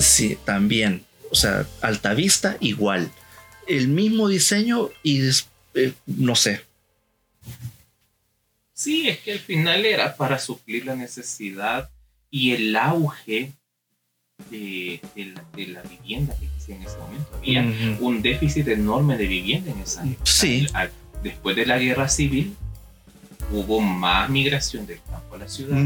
Sí, 0.00 0.36
también. 0.44 1.04
O 1.30 1.36
sea, 1.36 1.64
Altavista, 1.80 2.56
igual. 2.58 3.08
El 3.68 3.86
mismo 3.86 4.26
diseño 4.26 4.90
y 5.04 5.22
eh, 5.74 5.92
no 6.06 6.34
sé. 6.34 6.62
Sí, 8.72 9.08
es 9.08 9.20
que 9.20 9.34
al 9.34 9.38
final 9.38 9.86
era 9.86 10.16
para 10.16 10.40
suplir 10.40 10.86
la 10.86 10.96
necesidad 10.96 11.88
y 12.32 12.50
el 12.50 12.74
auge 12.74 13.52
de, 14.50 15.00
la, 15.16 15.82
vivienda 15.82 16.34
que 16.38 16.46
existía 16.46 16.76
en 16.76 16.82
ese 16.82 16.98
momento. 16.98 17.30
Había 17.36 17.96
un 18.00 18.22
déficit 18.22 18.68
enorme 18.68 19.16
de 19.16 19.26
vivienda 19.26 19.70
en 19.70 19.80
esa 19.80 20.04
época. 20.04 20.24
Sí. 20.24 20.66
después 21.22 21.56
de 21.56 21.66
la 21.66 21.78
guerra 21.78 22.08
civil, 22.08 22.54
hubo 23.50 23.80
más 23.80 24.28
migración 24.30 24.86
del 24.86 25.00
campo 25.08 25.34
a 25.34 25.38
la 25.38 25.48
ciudad. 25.48 25.78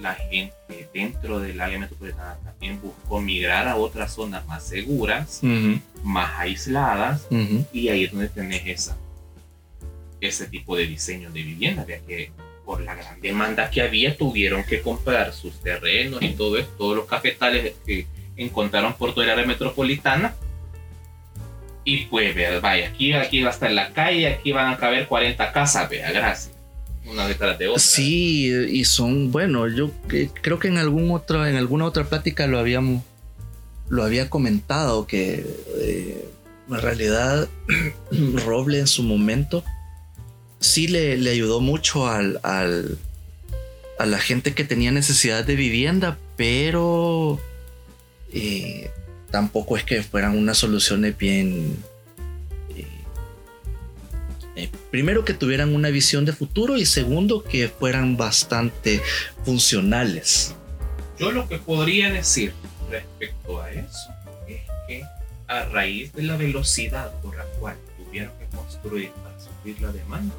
La 0.00 0.14
gente 0.14 0.88
dentro 0.94 1.40
del 1.40 1.60
área 1.60 1.78
metropolitana 1.78 2.36
también 2.42 2.80
buscó 2.80 3.20
migrar 3.20 3.68
a 3.68 3.76
otras 3.76 4.14
zonas 4.14 4.46
más 4.46 4.66
seguras, 4.66 5.40
más 6.02 6.38
aisladas, 6.38 7.26
y 7.72 7.88
ahí 7.88 8.04
es 8.04 8.12
donde 8.12 8.28
tenés 8.28 8.62
esa, 8.66 8.96
ese 10.20 10.46
tipo 10.46 10.76
de 10.76 10.86
diseño 10.86 11.30
de 11.30 11.42
vivienda, 11.42 11.86
ya 11.86 11.98
que 12.00 12.32
por 12.70 12.82
la 12.82 12.94
gran 12.94 13.20
demanda 13.20 13.68
que 13.68 13.82
había, 13.82 14.16
tuvieron 14.16 14.62
que 14.62 14.80
comprar 14.80 15.32
sus 15.32 15.60
terrenos 15.60 16.22
y 16.22 16.28
todo 16.28 16.56
eso, 16.56 16.68
todos 16.78 16.94
los 16.94 17.04
cafetales 17.04 17.74
que 17.84 18.06
encontraron 18.36 18.94
por 18.94 19.12
toda 19.12 19.26
la 19.26 19.32
área 19.32 19.44
metropolitana. 19.44 20.36
Y 21.84 22.04
pues, 22.04 22.32
vea, 22.32 22.60
vaya, 22.60 22.86
aquí, 22.86 23.12
aquí 23.12 23.42
va 23.42 23.48
a 23.48 23.52
estar 23.52 23.72
la 23.72 23.92
calle, 23.92 24.28
aquí 24.28 24.52
van 24.52 24.72
a 24.72 24.76
caber 24.76 25.08
40 25.08 25.50
casas, 25.50 25.90
vea, 25.90 26.12
gracias. 26.12 26.52
Una 27.04 27.26
detrás 27.26 27.58
de 27.58 27.66
otra. 27.66 27.80
Sí, 27.80 28.52
y 28.70 28.84
son, 28.84 29.32
bueno, 29.32 29.66
yo 29.66 29.90
creo 30.40 30.60
que 30.60 30.68
en 30.68 30.78
algún 30.78 31.10
otro, 31.10 31.44
en 31.44 31.56
alguna 31.56 31.86
otra 31.86 32.04
plática 32.04 32.46
lo 32.46 32.60
habíamos, 32.60 33.02
lo 33.88 34.04
había 34.04 34.30
comentado 34.30 35.08
que 35.08 35.44
eh, 35.80 36.24
en 36.68 36.80
realidad 36.80 37.48
Roble 38.46 38.78
en 38.78 38.86
su 38.86 39.02
momento 39.02 39.64
sí 40.60 40.86
le, 40.88 41.12
ayudó 41.30 41.60
mucho 41.60 42.06
al, 42.06 42.38
a 42.42 44.06
la 44.06 44.18
gente 44.18 44.54
que 44.54 44.64
tenía 44.64 44.92
necesidad 44.92 45.44
de 45.44 45.56
vivienda, 45.56 46.18
pero 46.36 47.40
eh, 48.32 48.90
tampoco 49.30 49.76
es 49.76 49.84
que 49.84 50.02
fueran 50.02 50.36
unas 50.36 50.58
soluciones 50.58 51.16
bien... 51.18 51.76
Eh, 52.76 52.86
eh, 54.56 54.70
primero 54.90 55.24
que 55.24 55.34
tuvieran 55.34 55.74
una 55.74 55.90
visión 55.90 56.24
de 56.24 56.32
futuro 56.32 56.76
y 56.76 56.86
segundo 56.86 57.44
que 57.44 57.68
fueran 57.68 58.16
bastante 58.16 59.02
funcionales. 59.44 60.54
Yo 61.18 61.30
lo 61.32 61.48
que 61.48 61.58
podría 61.58 62.10
decir 62.10 62.54
respecto 62.90 63.60
a 63.60 63.70
eso 63.70 64.10
es 64.48 64.60
que 64.88 65.02
a 65.46 65.64
raíz 65.66 66.12
de 66.14 66.22
la 66.22 66.36
velocidad 66.36 67.12
por 67.20 67.36
la 67.36 67.44
cual 67.58 67.76
tuvieron 67.98 68.32
que 68.38 68.56
construir 68.56 69.10
la 69.80 69.92
demanda. 69.92 70.34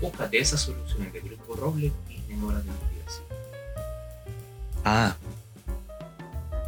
Pocas 0.00 0.30
de 0.30 0.38
esas 0.38 0.60
soluciones 0.60 1.12
de 1.12 1.20
Grupo 1.20 1.54
Roble 1.54 1.92
tienen 2.08 2.44
horas 2.44 2.64
de 2.64 2.70
liquidación. 2.70 3.26
Ah. 4.84 5.16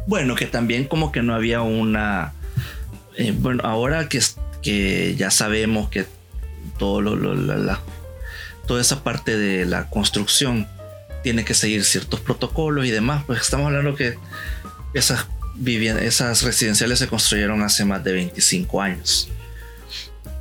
Bueno, 0.07 0.35
que 0.35 0.45
también 0.45 0.85
como 0.85 1.11
que 1.11 1.21
no 1.21 1.33
había 1.33 1.61
una... 1.61 2.33
Eh, 3.17 3.33
bueno, 3.37 3.63
ahora 3.65 4.07
que, 4.07 4.21
que 4.61 5.15
ya 5.15 5.31
sabemos 5.31 5.89
que 5.89 6.05
todo 6.77 7.01
lo, 7.01 7.15
toda 8.67 8.81
esa 8.81 9.03
parte 9.03 9.37
de 9.37 9.65
la 9.65 9.89
construcción 9.89 10.67
tiene 11.23 11.45
que 11.45 11.53
seguir 11.53 11.83
ciertos 11.83 12.19
protocolos 12.19 12.85
y 12.85 12.91
demás. 12.91 13.23
Pues 13.25 13.41
estamos 13.41 13.67
hablando 13.67 13.95
que 13.95 14.17
esas, 14.93 15.27
esas 15.65 16.43
residenciales 16.43 16.99
se 16.99 17.07
construyeron 17.07 17.63
hace 17.63 17.85
más 17.85 18.03
de 18.03 18.13
25 18.13 18.81
años. 18.81 19.29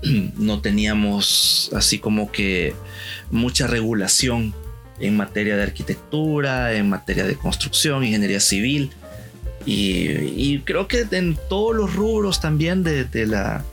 No 0.37 0.61
teníamos 0.61 1.71
así 1.75 1.99
como 1.99 2.31
que 2.31 2.75
mucha 3.31 3.67
regulación 3.67 4.55
en 5.01 5.17
materia 5.17 5.57
de 5.57 5.63
arquitectura, 5.63 6.75
en 6.75 6.89
materia 6.89 7.25
de 7.25 7.37
construcción, 7.37 8.05
ingeniería 8.05 8.41
civil. 8.41 8.93
Y, 9.67 10.59
creo 10.61 10.89
que 10.89 11.07
en 11.11 11.39
todos 11.49 11.75
los 11.75 11.95
rubros 11.95 12.41
también 12.41 12.83
de, 12.85 13.09
la, 13.27 13.65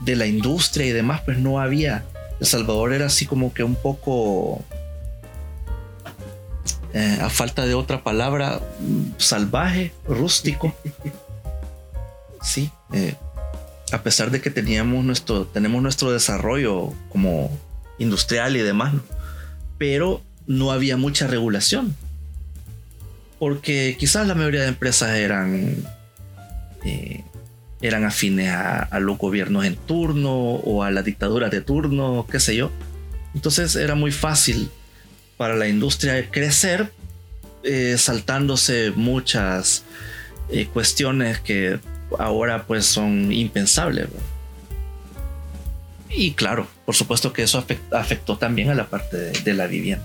de 0.00 0.16
la 0.16 0.26
industria 0.26 0.86
y 0.86 0.90
demás, 0.90 1.20
pues 1.24 1.38
no 1.38 1.60
había. 1.60 2.04
El 2.40 2.46
Salvador 2.46 2.94
era 2.94 3.06
así 3.06 3.26
como 3.26 3.52
que 3.52 3.62
un 3.62 3.74
poco 3.74 4.64
eh, 6.94 7.18
a 7.20 7.28
falta 7.28 7.66
de 7.66 7.74
otra 7.74 8.02
palabra, 8.02 8.60
salvaje, 9.18 9.92
rústico. 10.06 10.74
Sí, 12.40 12.70
eh, 12.92 13.16
a 13.92 14.02
pesar 14.02 14.30
de 14.30 14.40
que 14.40 14.50
teníamos 14.50 15.04
nuestro, 15.04 15.46
tenemos 15.46 15.82
nuestro 15.82 16.12
desarrollo 16.12 16.92
como 17.08 17.50
industrial 17.98 18.56
y 18.56 18.60
demás, 18.60 18.94
pero 19.78 20.22
no 20.46 20.72
había 20.72 20.96
mucha 20.96 21.26
regulación. 21.26 21.94
Porque 23.38 23.96
quizás 23.98 24.26
la 24.26 24.34
mayoría 24.34 24.62
de 24.62 24.68
empresas 24.68 25.16
eran, 25.16 25.76
eh, 26.84 27.22
eran 27.80 28.04
afines 28.04 28.52
a, 28.52 28.98
los 29.00 29.16
gobiernos 29.16 29.64
en 29.64 29.76
turno 29.76 30.32
o 30.34 30.82
a 30.82 30.90
las 30.90 31.04
dictaduras 31.04 31.50
de 31.50 31.60
turno, 31.60 32.26
qué 32.30 32.40
sé 32.40 32.56
yo. 32.56 32.70
Entonces 33.34 33.76
era 33.76 33.94
muy 33.94 34.10
fácil 34.10 34.70
para 35.36 35.54
la 35.54 35.68
industria 35.68 36.28
crecer 36.30 36.90
eh, 37.62 37.96
saltándose 37.96 38.92
muchas 38.94 39.84
eh, 40.48 40.66
cuestiones 40.72 41.38
que 41.38 41.78
ahora 42.18 42.64
pues 42.66 42.86
son 42.86 43.32
impensables. 43.32 44.08
Y 46.10 46.32
claro, 46.32 46.66
por 46.86 46.94
supuesto 46.94 47.32
que 47.32 47.42
eso 47.42 47.64
afectó 47.92 48.38
también 48.38 48.70
a 48.70 48.74
la 48.74 48.86
parte 48.86 49.16
de, 49.16 49.54
la 49.54 49.66
vivienda. 49.66 50.04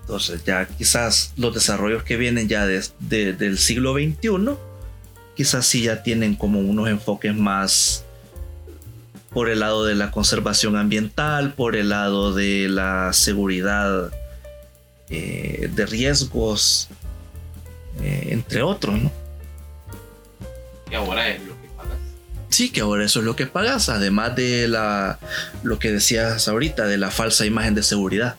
Entonces 0.00 0.42
ya 0.44 0.66
quizás 0.66 1.32
los 1.36 1.54
desarrollos 1.54 2.02
que 2.02 2.16
vienen 2.16 2.48
ya 2.48 2.66
del 2.66 3.58
siglo 3.58 3.94
XXI, 3.94 4.56
quizás 5.36 5.66
sí 5.66 5.82
ya 5.82 6.02
tienen 6.02 6.34
como 6.34 6.60
unos 6.60 6.88
enfoques 6.88 7.34
más 7.34 8.04
por 9.30 9.50
el 9.50 9.60
lado 9.60 9.84
de 9.84 9.94
la 9.94 10.10
conservación 10.10 10.74
ambiental, 10.76 11.52
por 11.52 11.76
el 11.76 11.90
lado 11.90 12.32
de 12.34 12.68
la 12.68 13.12
seguridad 13.12 14.10
eh, 15.10 15.70
de 15.74 15.86
riesgos, 15.86 16.88
eh, 18.00 18.28
entre 18.30 18.62
otros, 18.62 19.00
¿no? 19.00 19.27
Y 20.90 20.94
ahora 20.94 21.28
es 21.28 21.42
lo 21.42 21.60
que 21.60 21.68
pagas. 21.76 21.98
Sí, 22.48 22.70
que 22.70 22.80
ahora 22.80 23.04
eso 23.04 23.20
es 23.20 23.24
lo 23.24 23.36
que 23.36 23.46
pagas, 23.46 23.88
además 23.88 24.34
de 24.36 24.68
la 24.68 25.18
lo 25.62 25.78
que 25.78 25.92
decías 25.92 26.48
ahorita, 26.48 26.86
de 26.86 26.98
la 26.98 27.10
falsa 27.10 27.46
imagen 27.46 27.74
de 27.74 27.82
seguridad. 27.82 28.36